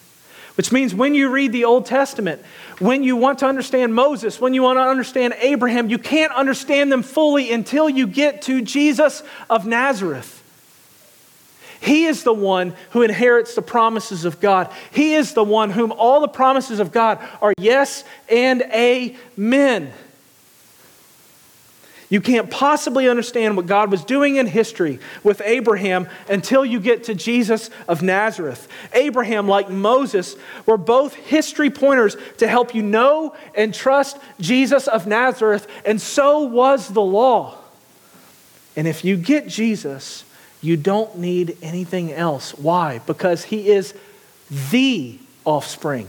Which 0.55 0.71
means 0.71 0.93
when 0.93 1.15
you 1.15 1.29
read 1.29 1.53
the 1.53 1.63
Old 1.63 1.85
Testament, 1.85 2.41
when 2.79 3.03
you 3.03 3.15
want 3.15 3.39
to 3.39 3.45
understand 3.45 3.95
Moses, 3.95 4.41
when 4.41 4.53
you 4.53 4.63
want 4.63 4.77
to 4.77 4.83
understand 4.83 5.33
Abraham, 5.39 5.89
you 5.89 5.97
can't 5.97 6.33
understand 6.33 6.91
them 6.91 7.03
fully 7.03 7.53
until 7.53 7.89
you 7.89 8.05
get 8.05 8.41
to 8.43 8.61
Jesus 8.61 9.23
of 9.49 9.65
Nazareth. 9.65 10.40
He 11.81 12.05
is 12.05 12.23
the 12.23 12.33
one 12.33 12.75
who 12.91 13.01
inherits 13.01 13.55
the 13.55 13.63
promises 13.63 14.23
of 14.23 14.39
God. 14.39 14.71
He 14.91 15.15
is 15.15 15.33
the 15.33 15.43
one 15.43 15.71
whom 15.71 15.91
all 15.91 16.21
the 16.21 16.27
promises 16.27 16.79
of 16.79 16.91
God 16.91 17.17
are 17.41 17.53
yes 17.57 18.03
and 18.29 18.61
amen. 18.61 19.91
You 22.07 22.21
can't 22.21 22.51
possibly 22.51 23.09
understand 23.09 23.57
what 23.57 23.65
God 23.65 23.89
was 23.89 24.03
doing 24.03 24.35
in 24.35 24.45
history 24.45 24.99
with 25.23 25.41
Abraham 25.43 26.07
until 26.29 26.63
you 26.63 26.79
get 26.79 27.05
to 27.05 27.15
Jesus 27.15 27.69
of 27.87 28.03
Nazareth. 28.03 28.67
Abraham, 28.93 29.47
like 29.47 29.69
Moses, 29.69 30.35
were 30.65 30.77
both 30.77 31.15
history 31.15 31.69
pointers 31.69 32.15
to 32.37 32.47
help 32.47 32.75
you 32.75 32.83
know 32.83 33.33
and 33.55 33.73
trust 33.73 34.17
Jesus 34.39 34.87
of 34.87 35.07
Nazareth, 35.07 35.67
and 35.85 35.99
so 35.99 36.41
was 36.41 36.89
the 36.89 37.01
law. 37.01 37.57
And 38.75 38.87
if 38.87 39.03
you 39.03 39.15
get 39.17 39.47
Jesus, 39.47 40.25
you 40.61 40.77
don't 40.77 41.17
need 41.17 41.57
anything 41.61 42.11
else. 42.11 42.57
Why? 42.57 42.99
Because 42.99 43.43
he 43.43 43.69
is 43.69 43.93
the 44.71 45.17
offspring. 45.43 46.07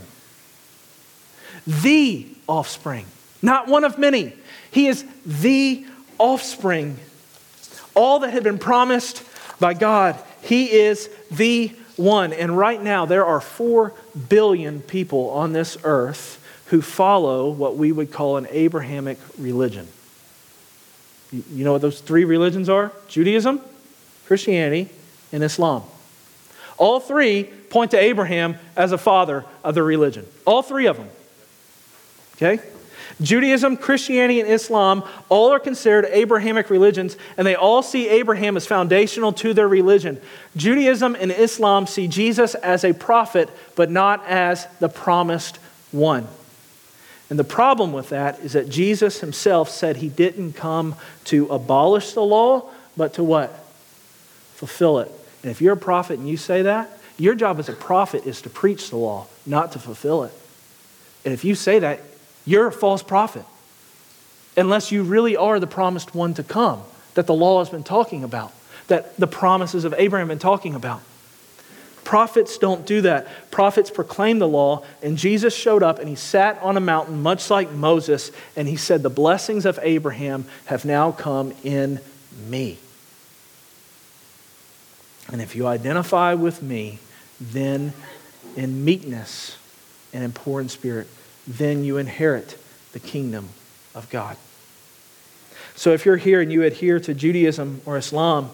The 1.65 2.27
offspring. 2.47 3.05
Not 3.41 3.67
one 3.67 3.83
of 3.83 3.97
many. 3.97 4.33
He 4.71 4.87
is 4.87 5.05
the 5.25 5.85
offspring. 6.17 6.97
All 7.95 8.19
that 8.19 8.31
had 8.31 8.43
been 8.43 8.59
promised 8.59 9.23
by 9.59 9.73
God. 9.73 10.17
He 10.41 10.71
is 10.71 11.09
the 11.31 11.69
one. 11.95 12.33
And 12.33 12.57
right 12.57 12.81
now, 12.81 13.05
there 13.05 13.25
are 13.25 13.41
four 13.41 13.93
billion 14.29 14.81
people 14.81 15.29
on 15.29 15.53
this 15.53 15.77
earth 15.83 16.39
who 16.67 16.81
follow 16.81 17.49
what 17.49 17.77
we 17.77 17.91
would 17.91 18.11
call 18.11 18.37
an 18.37 18.47
Abrahamic 18.49 19.17
religion. 19.37 19.87
You 21.31 21.63
know 21.63 21.73
what 21.73 21.81
those 21.81 21.99
three 21.99 22.25
religions 22.25 22.69
are? 22.69 22.91
Judaism, 23.07 23.61
Christianity, 24.27 24.89
and 25.31 25.43
Islam. 25.43 25.83
All 26.77 26.99
three 26.99 27.45
point 27.69 27.91
to 27.91 27.99
Abraham 27.99 28.57
as 28.75 28.91
a 28.91 28.97
father 28.97 29.45
of 29.63 29.75
the 29.75 29.83
religion. 29.83 30.25
All 30.45 30.61
three 30.61 30.85
of 30.85 30.97
them. 30.97 31.09
Okay? 32.35 32.59
Judaism, 33.21 33.77
Christianity, 33.77 34.39
and 34.39 34.49
Islam 34.49 35.03
all 35.29 35.51
are 35.53 35.59
considered 35.59 36.05
Abrahamic 36.05 36.69
religions, 36.69 37.15
and 37.37 37.45
they 37.45 37.55
all 37.55 37.83
see 37.83 38.09
Abraham 38.09 38.57
as 38.57 38.65
foundational 38.65 39.33
to 39.33 39.53
their 39.53 39.67
religion. 39.67 40.19
Judaism 40.55 41.15
and 41.19 41.31
Islam 41.31 41.85
see 41.85 42.07
Jesus 42.07 42.55
as 42.55 42.83
a 42.83 42.93
prophet, 42.93 43.49
but 43.75 43.91
not 43.91 44.25
as 44.27 44.67
the 44.79 44.89
promised 44.89 45.57
one. 45.91 46.27
And 47.29 47.39
the 47.39 47.43
problem 47.43 47.93
with 47.93 48.09
that 48.09 48.39
is 48.39 48.53
that 48.53 48.69
Jesus 48.69 49.19
himself 49.19 49.69
said 49.69 49.97
he 49.97 50.09
didn't 50.09 50.53
come 50.53 50.95
to 51.25 51.47
abolish 51.47 52.13
the 52.13 52.21
law, 52.21 52.69
but 52.97 53.13
to 53.15 53.23
what? 53.23 53.62
Fulfill 54.55 54.99
it. 54.99 55.11
And 55.41 55.51
if 55.51 55.61
you're 55.61 55.73
a 55.73 55.77
prophet 55.77 56.19
and 56.19 56.27
you 56.27 56.37
say 56.37 56.63
that, 56.63 56.97
your 57.17 57.35
job 57.35 57.59
as 57.59 57.69
a 57.69 57.73
prophet 57.73 58.25
is 58.25 58.41
to 58.41 58.49
preach 58.49 58.89
the 58.89 58.97
law, 58.97 59.27
not 59.45 59.73
to 59.73 59.79
fulfill 59.79 60.23
it. 60.23 60.33
And 61.25 61.33
if 61.33 61.43
you 61.43 61.55
say 61.55 61.79
that, 61.79 62.01
you're 62.45 62.67
a 62.67 62.71
false 62.71 63.03
prophet. 63.03 63.45
Unless 64.57 64.91
you 64.91 65.03
really 65.03 65.35
are 65.35 65.59
the 65.59 65.67
promised 65.67 66.13
one 66.13 66.33
to 66.35 66.43
come 66.43 66.83
that 67.13 67.27
the 67.27 67.33
law 67.33 67.59
has 67.59 67.69
been 67.69 67.83
talking 67.83 68.23
about, 68.23 68.51
that 68.87 69.15
the 69.17 69.27
promises 69.27 69.85
of 69.85 69.93
Abraham 69.97 70.29
have 70.29 70.37
been 70.37 70.41
talking 70.41 70.75
about. 70.75 71.01
Prophets 72.03 72.57
don't 72.57 72.85
do 72.85 73.01
that. 73.01 73.27
Prophets 73.49 73.89
proclaim 73.89 74.39
the 74.39 74.47
law, 74.47 74.83
and 75.01 75.17
Jesus 75.17 75.55
showed 75.55 75.83
up 75.83 75.99
and 75.99 76.09
he 76.09 76.15
sat 76.15 76.59
on 76.61 76.75
a 76.75 76.81
mountain, 76.81 77.21
much 77.21 77.49
like 77.49 77.71
Moses, 77.71 78.31
and 78.55 78.67
he 78.67 78.75
said, 78.75 79.03
The 79.03 79.09
blessings 79.09 79.65
of 79.65 79.79
Abraham 79.81 80.45
have 80.65 80.83
now 80.83 81.11
come 81.11 81.53
in 81.63 81.99
me. 82.47 82.77
And 85.33 85.41
if 85.41 85.55
you 85.55 85.65
identify 85.65 86.35
with 86.35 86.61
me, 86.61 86.99
then 87.41 87.91
in 88.55 88.85
meekness 88.85 89.57
and 90.13 90.23
in 90.23 90.31
poor 90.31 90.61
in 90.61 90.69
spirit, 90.69 91.07
then 91.47 91.83
you 91.83 91.97
inherit 91.97 92.55
the 92.91 92.99
kingdom 92.99 93.49
of 93.95 94.07
God. 94.11 94.37
So 95.75 95.91
if 95.91 96.05
you're 96.05 96.17
here 96.17 96.39
and 96.39 96.51
you 96.51 96.61
adhere 96.61 96.99
to 96.99 97.15
Judaism 97.15 97.81
or 97.87 97.97
Islam, 97.97 98.51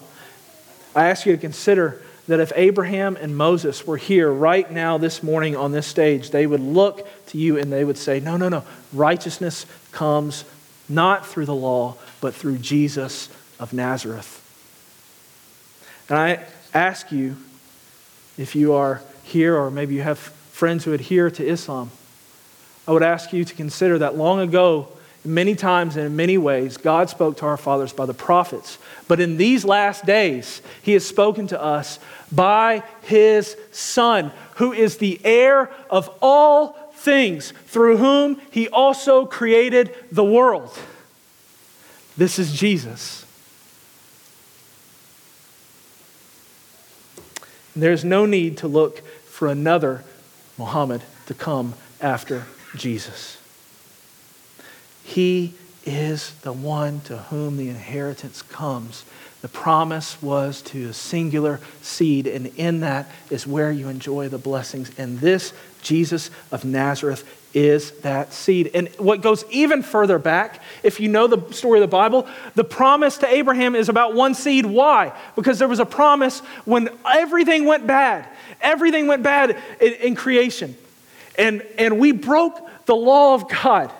I 0.96 1.08
ask 1.08 1.26
you 1.26 1.36
to 1.36 1.38
consider 1.38 2.00
that 2.28 2.40
if 2.40 2.50
Abraham 2.56 3.14
and 3.16 3.36
Moses 3.36 3.86
were 3.86 3.98
here 3.98 4.32
right 4.32 4.70
now 4.70 4.96
this 4.96 5.22
morning 5.22 5.56
on 5.56 5.72
this 5.72 5.86
stage, 5.86 6.30
they 6.30 6.46
would 6.46 6.62
look 6.62 7.06
to 7.26 7.36
you 7.36 7.58
and 7.58 7.70
they 7.70 7.84
would 7.84 7.98
say, 7.98 8.20
No, 8.20 8.38
no, 8.38 8.48
no. 8.48 8.64
Righteousness 8.94 9.66
comes 9.92 10.46
not 10.88 11.26
through 11.26 11.44
the 11.44 11.54
law, 11.54 11.96
but 12.22 12.34
through 12.34 12.56
Jesus 12.56 13.28
of 13.58 13.74
Nazareth. 13.74 14.38
And 16.08 16.18
I 16.18 16.46
ask 16.74 17.12
you, 17.12 17.36
if 18.38 18.54
you 18.54 18.72
are 18.72 19.02
here 19.22 19.56
or 19.56 19.70
maybe 19.70 19.94
you 19.94 20.02
have 20.02 20.18
friends 20.18 20.84
who 20.84 20.92
adhere 20.92 21.30
to 21.30 21.46
Islam, 21.46 21.90
I 22.88 22.92
would 22.92 23.02
ask 23.02 23.32
you 23.32 23.44
to 23.44 23.54
consider 23.54 23.98
that 23.98 24.16
long 24.16 24.40
ago, 24.40 24.88
Many 25.24 25.54
times 25.54 25.96
and 25.96 26.06
in 26.06 26.16
many 26.16 26.38
ways, 26.38 26.78
God 26.78 27.10
spoke 27.10 27.36
to 27.38 27.46
our 27.46 27.58
fathers 27.58 27.92
by 27.92 28.06
the 28.06 28.14
prophets. 28.14 28.78
But 29.06 29.20
in 29.20 29.36
these 29.36 29.66
last 29.66 30.06
days, 30.06 30.62
He 30.80 30.94
has 30.94 31.06
spoken 31.06 31.46
to 31.48 31.62
us 31.62 31.98
by 32.32 32.82
His 33.02 33.54
Son, 33.70 34.32
who 34.54 34.72
is 34.72 34.96
the 34.96 35.20
heir 35.22 35.70
of 35.90 36.08
all 36.22 36.92
things, 36.94 37.52
through 37.66 37.98
whom 37.98 38.40
He 38.50 38.68
also 38.68 39.26
created 39.26 39.94
the 40.10 40.24
world. 40.24 40.76
This 42.16 42.38
is 42.38 42.52
Jesus. 42.54 43.26
There's 47.82 48.04
no 48.04 48.26
need 48.26 48.58
to 48.58 48.68
look 48.68 49.06
for 49.26 49.48
another 49.48 50.04
Muhammad 50.58 51.02
to 51.26 51.34
come 51.34 51.74
after 52.00 52.44
Jesus. 52.76 53.38
He 55.02 55.54
is 55.84 56.34
the 56.42 56.52
one 56.52 57.00
to 57.02 57.16
whom 57.16 57.56
the 57.56 57.68
inheritance 57.68 58.42
comes. 58.42 59.04
The 59.40 59.48
promise 59.48 60.20
was 60.22 60.60
to 60.62 60.90
a 60.90 60.92
singular 60.92 61.60
seed, 61.80 62.26
and 62.26 62.46
in 62.58 62.80
that 62.80 63.10
is 63.30 63.46
where 63.46 63.72
you 63.72 63.88
enjoy 63.88 64.28
the 64.28 64.38
blessings. 64.38 64.90
And 64.98 65.18
this 65.18 65.54
Jesus 65.82 66.30
of 66.52 66.64
Nazareth 66.64 67.24
is 67.52 67.90
that 68.02 68.32
seed. 68.32 68.70
And 68.74 68.88
what 68.98 69.22
goes 69.22 69.44
even 69.50 69.82
further 69.82 70.18
back, 70.18 70.62
if 70.82 71.00
you 71.00 71.08
know 71.08 71.26
the 71.26 71.52
story 71.52 71.78
of 71.78 71.82
the 71.82 71.88
Bible, 71.88 72.28
the 72.54 72.64
promise 72.64 73.18
to 73.18 73.26
Abraham 73.26 73.74
is 73.74 73.88
about 73.88 74.14
one 74.14 74.34
seed. 74.34 74.66
Why? 74.66 75.12
Because 75.34 75.58
there 75.58 75.68
was 75.68 75.80
a 75.80 75.86
promise 75.86 76.40
when 76.64 76.88
everything 77.08 77.64
went 77.64 77.86
bad. 77.86 78.26
Everything 78.60 79.06
went 79.06 79.22
bad 79.22 79.56
in, 79.80 79.92
in 79.94 80.14
creation. 80.14 80.76
And, 81.36 81.62
and 81.78 81.98
we 81.98 82.12
broke 82.12 82.60
the 82.86 82.94
law 82.94 83.34
of 83.34 83.48
God. 83.48 83.92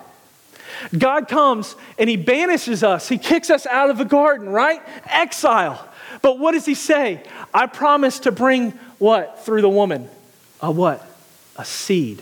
God 0.97 1.27
comes 1.27 1.75
and 1.97 2.09
he 2.09 2.15
banishes 2.15 2.83
us. 2.83 3.09
He 3.09 3.17
kicks 3.17 3.49
us 3.49 3.65
out 3.65 3.89
of 3.89 3.97
the 3.97 4.05
garden, 4.05 4.49
right? 4.49 4.81
Exile. 5.05 5.87
But 6.21 6.39
what 6.39 6.53
does 6.53 6.65
he 6.65 6.75
say? 6.75 7.23
I 7.53 7.67
promise 7.67 8.19
to 8.19 8.31
bring 8.31 8.71
what 8.97 9.43
through 9.43 9.61
the 9.61 9.69
woman? 9.69 10.09
A 10.61 10.71
what? 10.71 11.05
A 11.57 11.65
seed. 11.65 12.21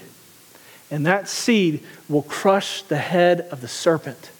And 0.91 1.05
that 1.05 1.27
seed 1.27 1.83
will 2.07 2.23
crush 2.23 2.81
the 2.83 2.97
head 2.97 3.41
of 3.51 3.61
the 3.61 3.67
serpent. 3.67 4.31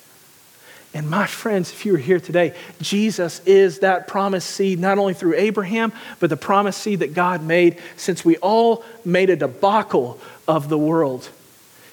And 0.94 1.08
my 1.08 1.28
friends, 1.28 1.72
if 1.72 1.86
you 1.86 1.94
are 1.94 2.00
here 2.00 2.20
today, 2.20 2.56
Jesus 2.82 3.42
is 3.46 3.80
that 3.80 4.08
promised 4.08 4.50
seed, 4.50 4.80
not 4.80 4.98
only 4.98 5.14
through 5.14 5.36
Abraham, 5.36 5.94
but 6.20 6.32
the 6.32 6.38
promised 6.38 6.82
seed 6.82 7.00
that 7.00 7.14
God 7.14 7.44
made 7.44 7.78
since 7.96 8.26
we 8.26 8.38
all 8.38 8.84
made 9.06 9.30
a 9.30 9.36
debacle 9.36 10.20
of 10.48 10.68
the 10.68 10.80
world. 10.80 11.30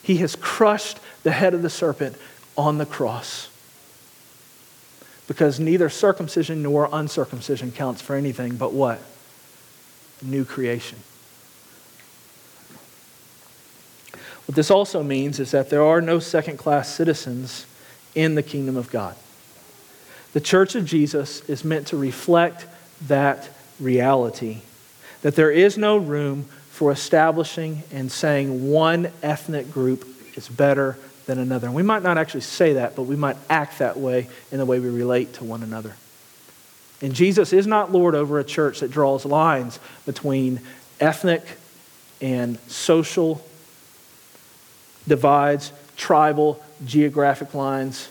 He 0.03 0.17
has 0.19 0.35
crushed 0.37 0.99
the 1.25 1.33
head 1.33 1.53
of 1.53 1.61
the 1.61 1.69
serpent 1.69 2.17
on 2.57 2.79
the 2.79 2.87
cross. 2.87 3.51
Because 5.27 5.61
neither 5.61 5.91
circumcision 5.91 6.63
nor 6.63 6.89
uncircumcision 6.91 7.73
counts 7.73 8.01
for 8.01 8.17
anything 8.17 8.57
but 8.57 8.73
what? 8.73 9.01
New 10.23 10.47
creation. 10.47 10.99
What 14.47 14.55
this 14.55 14.71
also 14.71 15.03
means 15.03 15.41
is 15.41 15.51
that 15.51 15.71
there 15.71 15.83
are 15.83 16.01
no 16.01 16.19
second 16.19 16.57
class 16.57 16.95
citizens 16.95 17.67
in 18.15 18.35
the 18.35 18.43
kingdom 18.43 18.77
of 18.77 18.91
God. 18.91 19.17
The 20.33 20.41
church 20.41 20.75
of 20.75 20.85
Jesus 20.85 21.41
is 21.49 21.65
meant 21.65 21.89
to 21.89 21.97
reflect 21.97 22.67
that 23.09 23.49
reality 23.81 24.63
that 25.23 25.35
there 25.35 25.51
is 25.51 25.77
no 25.77 25.97
room 25.97 26.45
for 26.71 26.93
establishing 26.93 27.83
and 27.91 28.13
saying 28.13 28.71
one 28.71 29.11
ethnic 29.23 29.73
group 29.73 30.07
is 30.37 30.49
better 30.49 30.97
than 31.25 31.39
another. 31.39 31.67
And 31.67 31.75
we 31.75 31.83
might 31.83 32.03
not 32.03 32.19
actually 32.19 32.43
say 32.43 32.75
that, 32.75 32.95
but 32.95 33.03
we 33.03 33.17
might 33.17 33.37
act 33.51 33.81
that 33.81 33.97
way 33.97 34.29
in 34.53 34.59
the 34.59 34.65
way 34.65 34.79
we 34.79 34.89
relate 34.89 35.35
to 35.35 35.45
one 35.45 35.65
another. 35.65 35.97
And 37.03 37.13
Jesus 37.13 37.53
is 37.53 37.67
not 37.67 37.91
Lord 37.91 38.15
over 38.15 38.39
a 38.39 38.45
church 38.45 38.81
that 38.81 38.91
draws 38.91 39.25
lines 39.25 39.81
between 40.05 40.61
ethnic 41.01 41.43
and 42.21 42.59
social 42.69 43.45
divides, 45.09 45.73
tribal, 45.97 46.63
geographic 46.85 47.55
lines. 47.55 48.09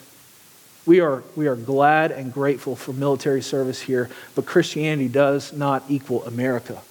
We 0.85 0.99
are, 0.99 1.23
we 1.35 1.47
are 1.47 1.55
glad 1.55 2.11
and 2.11 2.31
grateful 2.31 2.75
for 2.75 2.93
military 2.93 3.41
service 3.41 3.81
here, 3.81 4.09
but 4.35 4.45
Christianity 4.45 5.07
does 5.07 5.51
not 5.51 5.83
equal 5.89 6.23
America. 6.25 6.81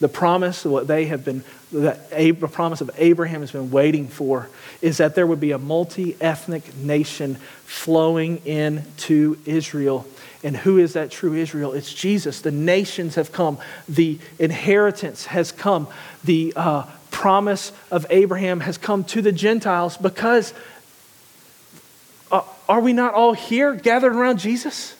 The 0.00 0.08
promise, 0.08 0.64
what 0.64 0.86
they 0.86 1.06
have 1.06 1.24
been, 1.24 1.44
the 1.72 2.48
promise 2.52 2.80
of 2.80 2.90
Abraham 2.96 3.40
has 3.40 3.52
been 3.52 3.70
waiting 3.70 4.08
for, 4.08 4.50
is 4.82 4.98
that 4.98 5.14
there 5.14 5.26
would 5.26 5.40
be 5.40 5.52
a 5.52 5.58
multi 5.58 6.16
ethnic 6.20 6.76
nation 6.76 7.36
flowing 7.64 8.44
into 8.44 9.38
Israel. 9.46 10.06
And 10.42 10.56
who 10.56 10.78
is 10.78 10.92
that 10.92 11.10
true 11.10 11.34
Israel? 11.34 11.72
It's 11.72 11.92
Jesus. 11.92 12.40
The 12.40 12.50
nations 12.50 13.14
have 13.14 13.32
come, 13.32 13.58
the 13.88 14.18
inheritance 14.38 15.26
has 15.26 15.52
come, 15.52 15.88
the 16.22 16.52
uh, 16.54 16.84
promise 17.14 17.70
of 17.92 18.04
Abraham 18.10 18.58
has 18.58 18.76
come 18.76 19.04
to 19.04 19.22
the 19.22 19.30
Gentiles 19.30 19.96
because 19.96 20.52
uh, 22.32 22.42
are 22.68 22.80
we 22.80 22.92
not 22.92 23.14
all 23.14 23.34
here 23.34 23.72
gathered 23.72 24.16
around 24.16 24.40
Jesus? 24.40 24.96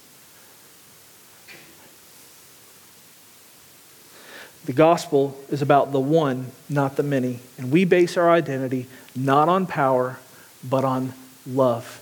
The 4.64 4.72
gospel 4.72 5.36
is 5.50 5.60
about 5.60 5.90
the 5.90 5.98
one, 5.98 6.52
not 6.70 6.94
the 6.94 7.02
many. 7.02 7.40
And 7.58 7.72
we 7.72 7.84
base 7.84 8.16
our 8.16 8.30
identity 8.30 8.86
not 9.16 9.48
on 9.48 9.66
power, 9.66 10.18
but 10.62 10.84
on 10.84 11.12
love. 11.46 12.00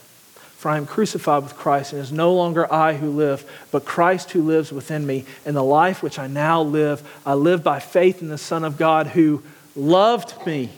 For 0.59 0.69
I 0.69 0.77
am 0.77 0.87
crucified 0.87 1.43
with 1.43 1.57
Christ, 1.57 1.93
and 1.93 2.01
it 2.01 2.03
is 2.03 2.13
no 2.13 2.35
longer 2.35 2.71
I 2.73 2.95
who 2.95 3.11
live, 3.11 3.51
but 3.73 3.87
Christ 3.87 4.31
who 4.33 4.43
lives 4.43 4.71
within 4.71 5.07
me. 5.07 5.25
And 5.45 5.57
the 5.57 5.65
life 5.65 6.03
which 6.03 6.19
I 6.19 6.27
now 6.27 6.63
live, 6.63 7.03
I 7.27 7.33
live 7.35 7.65
by 7.65 7.81
faith 7.81 8.21
in 8.21 8.29
the 8.29 8.39
Son 8.39 8.63
of 8.63 8.77
God 8.77 9.09
who 9.09 9.43
loved 9.75 10.47
me 10.47 10.71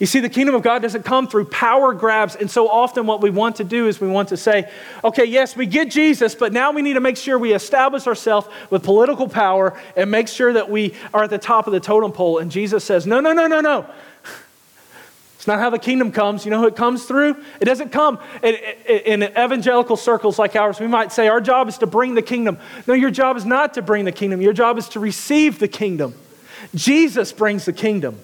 you 0.00 0.06
see, 0.06 0.20
the 0.20 0.30
kingdom 0.30 0.54
of 0.54 0.62
God 0.62 0.80
doesn't 0.80 1.04
come 1.04 1.28
through 1.28 1.44
power 1.44 1.92
grabs. 1.92 2.34
And 2.34 2.50
so 2.50 2.70
often, 2.70 3.06
what 3.06 3.20
we 3.20 3.28
want 3.28 3.56
to 3.56 3.64
do 3.64 3.86
is 3.86 4.00
we 4.00 4.08
want 4.08 4.30
to 4.30 4.36
say, 4.38 4.70
okay, 5.04 5.26
yes, 5.26 5.54
we 5.54 5.66
get 5.66 5.90
Jesus, 5.90 6.34
but 6.34 6.54
now 6.54 6.72
we 6.72 6.80
need 6.80 6.94
to 6.94 7.00
make 7.00 7.18
sure 7.18 7.38
we 7.38 7.52
establish 7.52 8.06
ourselves 8.06 8.48
with 8.70 8.82
political 8.82 9.28
power 9.28 9.78
and 9.96 10.10
make 10.10 10.26
sure 10.26 10.54
that 10.54 10.70
we 10.70 10.94
are 11.12 11.24
at 11.24 11.30
the 11.30 11.38
top 11.38 11.66
of 11.66 11.74
the 11.74 11.80
totem 11.80 12.12
pole. 12.12 12.38
And 12.38 12.50
Jesus 12.50 12.82
says, 12.82 13.06
no, 13.06 13.20
no, 13.20 13.34
no, 13.34 13.46
no, 13.46 13.60
no. 13.60 13.86
It's 15.34 15.46
not 15.46 15.58
how 15.58 15.68
the 15.68 15.78
kingdom 15.78 16.12
comes. 16.12 16.46
You 16.46 16.50
know 16.50 16.60
who 16.60 16.66
it 16.66 16.76
comes 16.76 17.04
through? 17.04 17.36
It 17.60 17.66
doesn't 17.66 17.92
come 17.92 18.18
in, 18.42 18.56
in, 18.88 19.22
in, 19.22 19.30
evangelical 19.32 19.96
circles 19.96 20.38
like 20.38 20.56
ours. 20.56 20.80
We 20.80 20.86
might 20.86 21.12
say 21.12 21.28
our 21.28 21.42
job 21.42 21.68
is 21.68 21.76
to 21.78 21.86
bring 21.86 22.14
the 22.14 22.22
kingdom. 22.22 22.58
No, 22.86 22.94
your 22.94 23.10
job 23.10 23.36
is 23.36 23.44
not 23.44 23.74
to 23.74 23.82
bring 23.82 24.06
the 24.06 24.12
kingdom. 24.12 24.40
Your 24.40 24.52
job 24.54 24.78
is 24.78 24.88
to 24.90 25.00
receive 25.00 25.58
the 25.58 25.68
kingdom. 25.68 26.14
Jesus 26.74 27.32
brings 27.32 27.64
the 27.64 27.72
kingdom. 27.72 28.18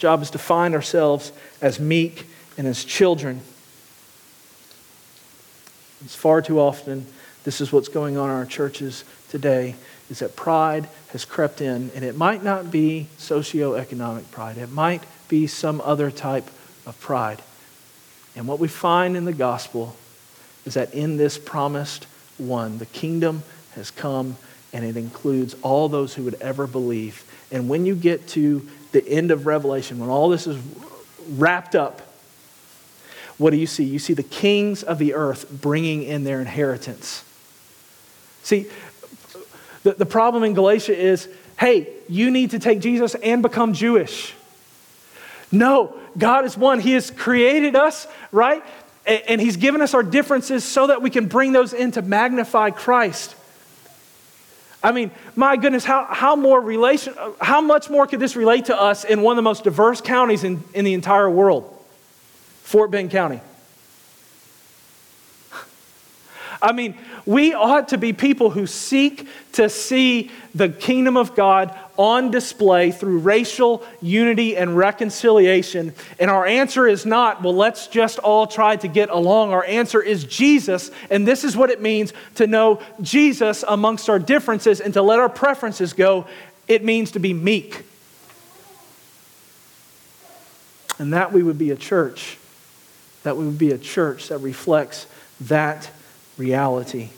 job 0.00 0.22
is 0.22 0.30
to 0.30 0.38
find 0.38 0.74
ourselves 0.74 1.30
as 1.60 1.78
meek 1.78 2.26
and 2.58 2.66
as 2.66 2.84
children. 2.84 3.40
It's 6.04 6.14
far 6.14 6.40
too 6.40 6.58
often, 6.58 7.06
this 7.44 7.60
is 7.60 7.70
what's 7.70 7.88
going 7.88 8.16
on 8.16 8.30
in 8.30 8.36
our 8.36 8.46
churches 8.46 9.04
today, 9.28 9.76
is 10.08 10.20
that 10.20 10.34
pride 10.34 10.88
has 11.08 11.24
crept 11.24 11.60
in, 11.60 11.90
and 11.94 12.04
it 12.04 12.16
might 12.16 12.42
not 12.42 12.70
be 12.70 13.08
socioeconomic 13.18 14.30
pride, 14.30 14.56
it 14.56 14.70
might 14.72 15.02
be 15.28 15.46
some 15.46 15.80
other 15.82 16.10
type 16.10 16.48
of 16.86 16.98
pride. 17.00 17.42
And 18.34 18.48
what 18.48 18.58
we 18.58 18.68
find 18.68 19.16
in 19.16 19.26
the 19.26 19.32
gospel 19.32 19.94
is 20.64 20.74
that 20.74 20.94
in 20.94 21.18
this 21.18 21.38
promised 21.38 22.06
one, 22.40 22.78
the 22.78 22.86
kingdom 22.86 23.42
has 23.74 23.90
come 23.90 24.36
and 24.72 24.84
it 24.84 24.96
includes 24.96 25.54
all 25.62 25.88
those 25.88 26.14
who 26.14 26.24
would 26.24 26.34
ever 26.40 26.66
believe. 26.66 27.24
And 27.50 27.68
when 27.68 27.86
you 27.86 27.94
get 27.94 28.28
to 28.28 28.68
the 28.92 29.06
end 29.06 29.30
of 29.30 29.46
Revelation, 29.46 29.98
when 29.98 30.08
all 30.08 30.28
this 30.28 30.46
is 30.46 30.60
wrapped 31.28 31.74
up, 31.74 32.02
what 33.38 33.50
do 33.50 33.56
you 33.56 33.66
see? 33.66 33.84
You 33.84 33.98
see 33.98 34.12
the 34.12 34.22
kings 34.22 34.82
of 34.82 34.98
the 34.98 35.14
earth 35.14 35.50
bringing 35.50 36.02
in 36.02 36.24
their 36.24 36.40
inheritance. 36.40 37.24
See, 38.42 38.66
the, 39.82 39.92
the 39.94 40.06
problem 40.06 40.44
in 40.44 40.54
Galatia 40.54 40.96
is 40.96 41.28
hey, 41.58 41.88
you 42.08 42.30
need 42.30 42.52
to 42.52 42.58
take 42.58 42.80
Jesus 42.80 43.14
and 43.16 43.42
become 43.42 43.74
Jewish. 43.74 44.32
No, 45.52 45.94
God 46.16 46.46
is 46.46 46.56
one. 46.56 46.80
He 46.80 46.92
has 46.92 47.10
created 47.10 47.76
us, 47.76 48.06
right? 48.32 48.62
And, 49.10 49.40
He's 49.40 49.56
given 49.56 49.80
us 49.80 49.92
our 49.94 50.02
differences 50.02 50.64
so 50.64 50.86
that 50.86 51.02
we 51.02 51.10
can 51.10 51.26
bring 51.26 51.52
those 51.52 51.72
in 51.72 51.92
to 51.92 52.02
magnify 52.02 52.70
Christ. 52.70 53.34
I 54.82 54.92
mean, 54.92 55.10
my 55.36 55.56
goodness, 55.56 55.84
how, 55.84 56.04
how, 56.04 56.36
more 56.36 56.60
relation, 56.60 57.14
how 57.40 57.60
much 57.60 57.90
more 57.90 58.06
could 58.06 58.20
this 58.20 58.36
relate 58.36 58.66
to 58.66 58.80
us 58.80 59.04
in 59.04 59.20
one 59.20 59.32
of 59.32 59.36
the 59.36 59.42
most 59.42 59.64
diverse 59.64 60.00
counties 60.00 60.44
in, 60.44 60.62
in 60.74 60.84
the 60.84 60.94
entire 60.94 61.28
world? 61.28 61.76
Fort 62.62 62.90
Bend 62.90 63.10
County. 63.10 63.40
I 66.62 66.72
mean, 66.72 66.96
we 67.24 67.54
ought 67.54 67.88
to 67.88 67.98
be 67.98 68.12
people 68.12 68.50
who 68.50 68.66
seek 68.66 69.26
to 69.52 69.68
see 69.70 70.30
the 70.54 70.68
kingdom 70.68 71.16
of 71.16 71.34
God 71.34 71.76
on 71.96 72.30
display 72.30 72.90
through 72.90 73.18
racial 73.18 73.82
unity 74.02 74.56
and 74.56 74.76
reconciliation. 74.76 75.94
And 76.18 76.30
our 76.30 76.46
answer 76.46 76.86
is 76.86 77.06
not, 77.06 77.42
well, 77.42 77.54
let's 77.54 77.86
just 77.86 78.18
all 78.18 78.46
try 78.46 78.76
to 78.76 78.88
get 78.88 79.10
along. 79.10 79.52
Our 79.52 79.64
answer 79.64 80.02
is 80.02 80.24
Jesus. 80.24 80.90
And 81.10 81.26
this 81.26 81.44
is 81.44 81.56
what 81.56 81.70
it 81.70 81.80
means 81.80 82.12
to 82.36 82.46
know 82.46 82.80
Jesus 83.00 83.64
amongst 83.66 84.08
our 84.10 84.18
differences 84.18 84.80
and 84.80 84.92
to 84.94 85.02
let 85.02 85.18
our 85.18 85.28
preferences 85.28 85.92
go. 85.92 86.26
It 86.68 86.84
means 86.84 87.12
to 87.12 87.18
be 87.18 87.32
meek. 87.32 87.84
And 90.98 91.14
that 91.14 91.32
we 91.32 91.42
would 91.42 91.58
be 91.58 91.70
a 91.70 91.76
church, 91.76 92.36
that 93.22 93.36
we 93.36 93.46
would 93.46 93.58
be 93.58 93.72
a 93.72 93.78
church 93.78 94.28
that 94.28 94.38
reflects 94.38 95.06
that 95.42 95.90
reality. 96.40 97.10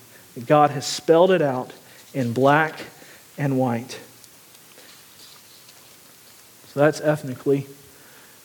God 0.47 0.70
has 0.70 0.85
spelled 0.85 1.31
it 1.31 1.41
out 1.41 1.73
in 2.12 2.33
black 2.33 2.81
and 3.39 3.57
white. 3.59 4.01
So 6.66 6.81
that's 6.81 7.01
ethnically. 7.01 7.66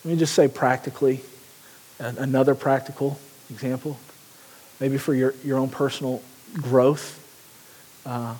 Let 0.05 0.11
me 0.11 0.17
just 0.17 0.36
say 0.36 0.47
practically, 0.47 1.21
another 1.99 2.55
practical 2.55 3.17
example, 3.49 3.97
maybe 4.80 4.97
for 4.97 5.13
your, 5.13 5.34
your 5.43 5.57
own 5.57 5.69
personal 5.69 6.21
growth 6.53 7.23
uh, 8.05 8.36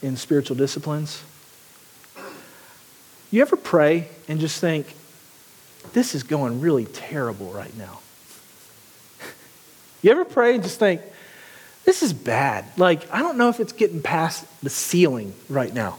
in 0.00 0.16
spiritual 0.16 0.56
disciplines. 0.56 1.22
You 3.30 3.42
ever 3.42 3.56
pray 3.56 4.08
and 4.28 4.40
just 4.40 4.60
think, 4.60 4.94
this 5.92 6.14
is 6.14 6.22
going 6.22 6.60
really 6.60 6.86
terrible 6.86 7.50
right 7.50 7.76
now? 7.76 8.00
you 10.02 10.10
ever 10.10 10.24
pray 10.24 10.54
and 10.54 10.62
just 10.62 10.78
think, 10.78 11.02
this 11.84 12.02
is 12.02 12.12
bad. 12.12 12.64
Like, 12.76 13.12
I 13.12 13.20
don't 13.20 13.36
know 13.36 13.48
if 13.48 13.60
it's 13.60 13.72
getting 13.72 14.02
past 14.02 14.46
the 14.62 14.70
ceiling 14.70 15.34
right 15.48 15.72
now. 15.72 15.98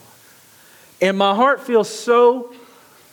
And 1.02 1.18
my 1.18 1.36
heart 1.36 1.62
feels 1.62 1.90
so 1.90 2.54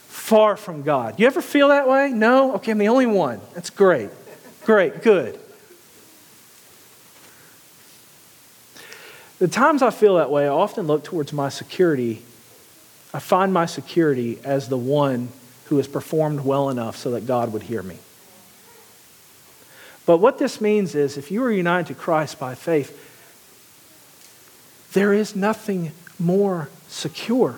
far 0.07 0.57
from 0.57 0.83
God. 0.83 1.19
You 1.19 1.27
ever 1.27 1.43
feel 1.43 1.69
that 1.69 1.89
way? 1.89 2.11
No? 2.11 2.55
Okay, 2.55 2.71
I'm 2.73 2.79
the 2.79 2.89
only 2.89 3.07
one. 3.07 3.41
That's 3.55 3.71
great. 3.71 4.11
Great, 4.65 5.03
good. 5.03 5.39
The 9.39 9.49
times 9.49 9.83
I 9.83 9.91
feel 9.91 10.17
that 10.17 10.31
way, 10.31 10.45
I 10.45 10.51
often 10.51 10.87
look 10.87 11.03
towards 11.03 11.33
my 11.33 11.49
security. 11.49 12.23
I 13.13 13.19
find 13.19 13.53
my 13.53 13.67
security 13.67 14.39
as 14.45 14.69
the 14.69 14.77
one 14.77 15.31
who 15.65 15.79
has 15.79 15.89
performed 15.89 16.41
well 16.41 16.69
enough 16.69 16.97
so 16.97 17.13
that 17.13 17.27
God 17.27 17.53
would 17.53 17.63
hear 17.63 17.83
me. 17.83 17.97
But 20.07 20.19
what 20.19 20.39
this 20.39 20.61
means 20.61 20.95
is 20.95 21.17
if 21.17 21.31
you 21.31 21.43
are 21.45 21.53
united 21.53 21.87
to 21.89 21.95
Christ 21.95 22.39
by 22.39 22.55
faith, 22.55 23.07
there 24.93 25.13
is 25.13 25.37
nothing 25.37 25.93
more 26.19 26.69
secure. 26.89 27.57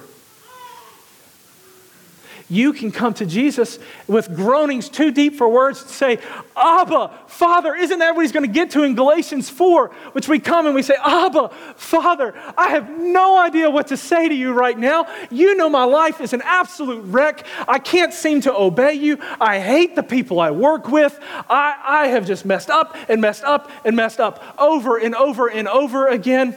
You 2.52 2.74
can 2.74 2.92
come 2.92 3.14
to 3.14 3.24
Jesus 3.24 3.78
with 4.06 4.36
groanings 4.36 4.90
too 4.90 5.10
deep 5.10 5.36
for 5.36 5.48
words 5.48 5.80
and 5.80 5.90
say, 5.90 6.18
Abba, 6.54 7.10
Father. 7.26 7.74
Isn't 7.74 8.00
that 8.00 8.14
what 8.14 8.20
he's 8.20 8.32
going 8.32 8.44
to 8.44 8.52
get 8.52 8.72
to 8.72 8.82
in 8.82 8.94
Galatians 8.94 9.48
4? 9.48 9.88
Which 10.12 10.28
we 10.28 10.38
come 10.38 10.66
and 10.66 10.74
we 10.74 10.82
say, 10.82 10.96
Abba, 11.02 11.48
Father, 11.76 12.34
I 12.58 12.68
have 12.68 12.90
no 12.90 13.38
idea 13.38 13.70
what 13.70 13.86
to 13.86 13.96
say 13.96 14.28
to 14.28 14.34
you 14.34 14.52
right 14.52 14.78
now. 14.78 15.06
You 15.30 15.56
know 15.56 15.70
my 15.70 15.84
life 15.84 16.20
is 16.20 16.34
an 16.34 16.42
absolute 16.44 17.00
wreck. 17.04 17.46
I 17.66 17.78
can't 17.78 18.12
seem 18.12 18.42
to 18.42 18.54
obey 18.54 18.92
you. 18.92 19.16
I 19.40 19.58
hate 19.58 19.96
the 19.96 20.02
people 20.02 20.38
I 20.38 20.50
work 20.50 20.88
with. 20.88 21.18
I, 21.48 21.78
I 21.82 22.06
have 22.08 22.26
just 22.26 22.44
messed 22.44 22.68
up 22.68 22.94
and 23.08 23.22
messed 23.22 23.44
up 23.44 23.70
and 23.82 23.96
messed 23.96 24.20
up 24.20 24.44
over 24.58 24.98
and 24.98 25.14
over 25.14 25.48
and 25.48 25.66
over 25.66 26.06
again. 26.06 26.54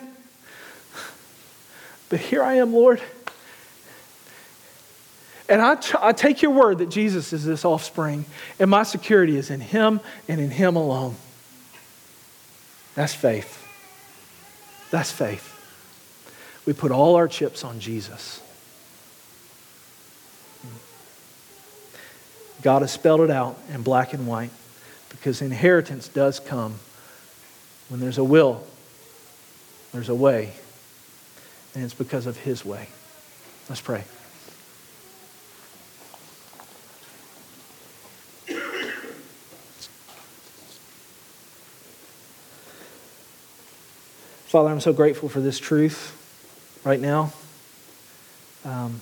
But 2.10 2.20
here 2.20 2.43
I 2.43 2.56
am, 2.56 2.74
Lord. 2.74 3.02
And 5.48 5.62
I, 5.62 6.12
take 6.12 6.41
your 6.41 6.52
word 6.52 6.80
that 6.80 6.89
Jesus 6.89 7.32
is 7.32 7.46
this 7.46 7.66
offspring, 7.66 8.26
and 8.60 8.70
my 8.70 8.84
security 8.84 9.38
is 9.38 9.52
in 9.52 9.62
him 9.62 10.00
and 10.28 10.41
in 10.41 10.50
him 10.50 10.76
alone. 10.76 11.16
That's 12.96 13.14
faith. 13.14 13.62
That's 14.89 15.12
faith. 15.12 15.52
We 16.66 16.74
put 16.74 16.91
all 16.91 17.16
our 17.16 17.28
chips 17.28 17.64
on 17.64 17.80
Jesus. 17.80 18.41
God 22.64 22.82
has 22.82 22.91
spelled 22.91 23.22
it 23.22 23.30
out 23.30 23.60
in 23.72 23.84
black 23.84 24.14
and 24.14 24.26
white 24.26 24.50
because 25.10 25.43
inheritance 25.43 26.08
does 26.08 26.39
come 26.39 26.80
when 27.89 28.00
there's 28.00 28.18
a 28.18 28.24
will, 28.24 28.64
there's 29.93 30.10
a 30.10 30.16
way, 30.16 30.54
and 31.76 31.84
it's 31.84 31.93
because 31.93 32.26
of 32.26 32.38
His 32.38 32.66
way. 32.66 32.89
Let's 33.70 33.82
pray. 33.82 34.04
Father, 44.56 44.70
I'm 44.70 44.80
so 44.80 44.93
grateful 44.93 45.28
for 45.28 45.41
this 45.41 45.60
truth 45.60 46.16
right 46.86 47.01
now. 47.01 47.34
Um, 48.64 49.01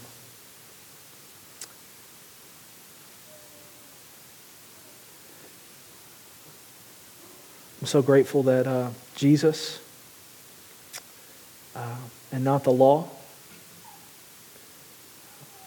I'm 7.80 7.86
so 7.86 8.02
grateful 8.02 8.42
that 8.42 8.66
uh, 8.66 8.90
Jesus 9.16 9.80
uh, 11.76 11.98
and 12.32 12.44
not 12.44 12.64
the 12.64 12.72
law, 12.72 13.08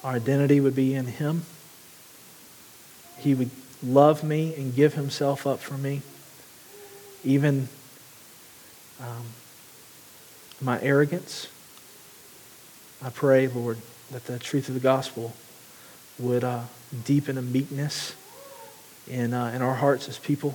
our 0.03 0.15
identity 0.15 0.59
would 0.59 0.75
be 0.75 0.97
in 0.97 1.07
Him. 1.07 1.43
He 3.19 3.37
would 3.37 3.53
love 3.85 4.25
me 4.25 4.53
and 4.57 4.75
give 4.75 4.95
Himself 4.95 5.47
up 5.47 5.61
for 5.61 5.75
me, 5.75 6.03
even 7.23 7.69
um, 9.01 9.27
my 10.61 10.81
arrogance. 10.81 11.49
I 13.03 13.11
pray, 13.11 13.47
Lord, 13.49 13.79
that 14.11 14.25
the 14.25 14.39
truth 14.39 14.69
of 14.69 14.75
the 14.75 14.81
gospel 14.81 15.35
would 16.19 16.45
uh, 16.45 16.63
deepen 17.05 17.37
a 17.37 17.43
meekness 17.43 18.15
in, 19.09 19.35
uh, 19.35 19.53
in 19.55 19.63
our 19.63 19.75
hearts 19.75 20.09
as 20.09 20.19
people. 20.19 20.55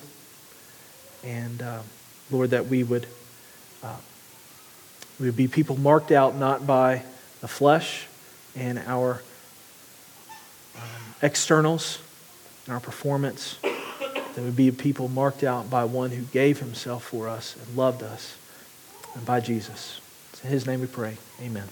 And 1.24 1.62
uh, 1.62 1.82
Lord, 2.32 2.50
that 2.52 2.68
we 2.68 2.84
would, 2.84 3.06
uh, 3.84 3.98
we 5.20 5.28
would 5.28 5.36
be 5.36 5.48
people 5.48 5.78
marked 5.78 6.12
out 6.12 6.36
not 6.36 6.66
by 6.66 7.04
the 7.42 7.48
flesh 7.48 8.08
and 8.56 8.80
our 8.80 9.22
um, 10.76 11.16
externals 11.22 12.00
and 12.66 12.74
our 12.74 12.80
performance. 12.80 13.58
That 13.62 14.44
would 14.44 14.56
be 14.56 14.72
people 14.72 15.10
marked 15.10 15.44
out 15.44 15.70
by 15.70 15.84
one 15.84 16.12
who 16.12 16.24
gave 16.24 16.60
himself 16.60 17.04
for 17.04 17.28
us 17.28 17.56
and 17.58 17.76
loved 17.78 18.02
us, 18.02 18.36
and 19.16 19.26
by 19.26 19.40
Jesus. 19.40 20.02
It's 20.34 20.44
in 20.44 20.50
his 20.50 20.66
name 20.66 20.82
we 20.82 20.88
pray. 20.88 21.18
Amen. 21.42 21.68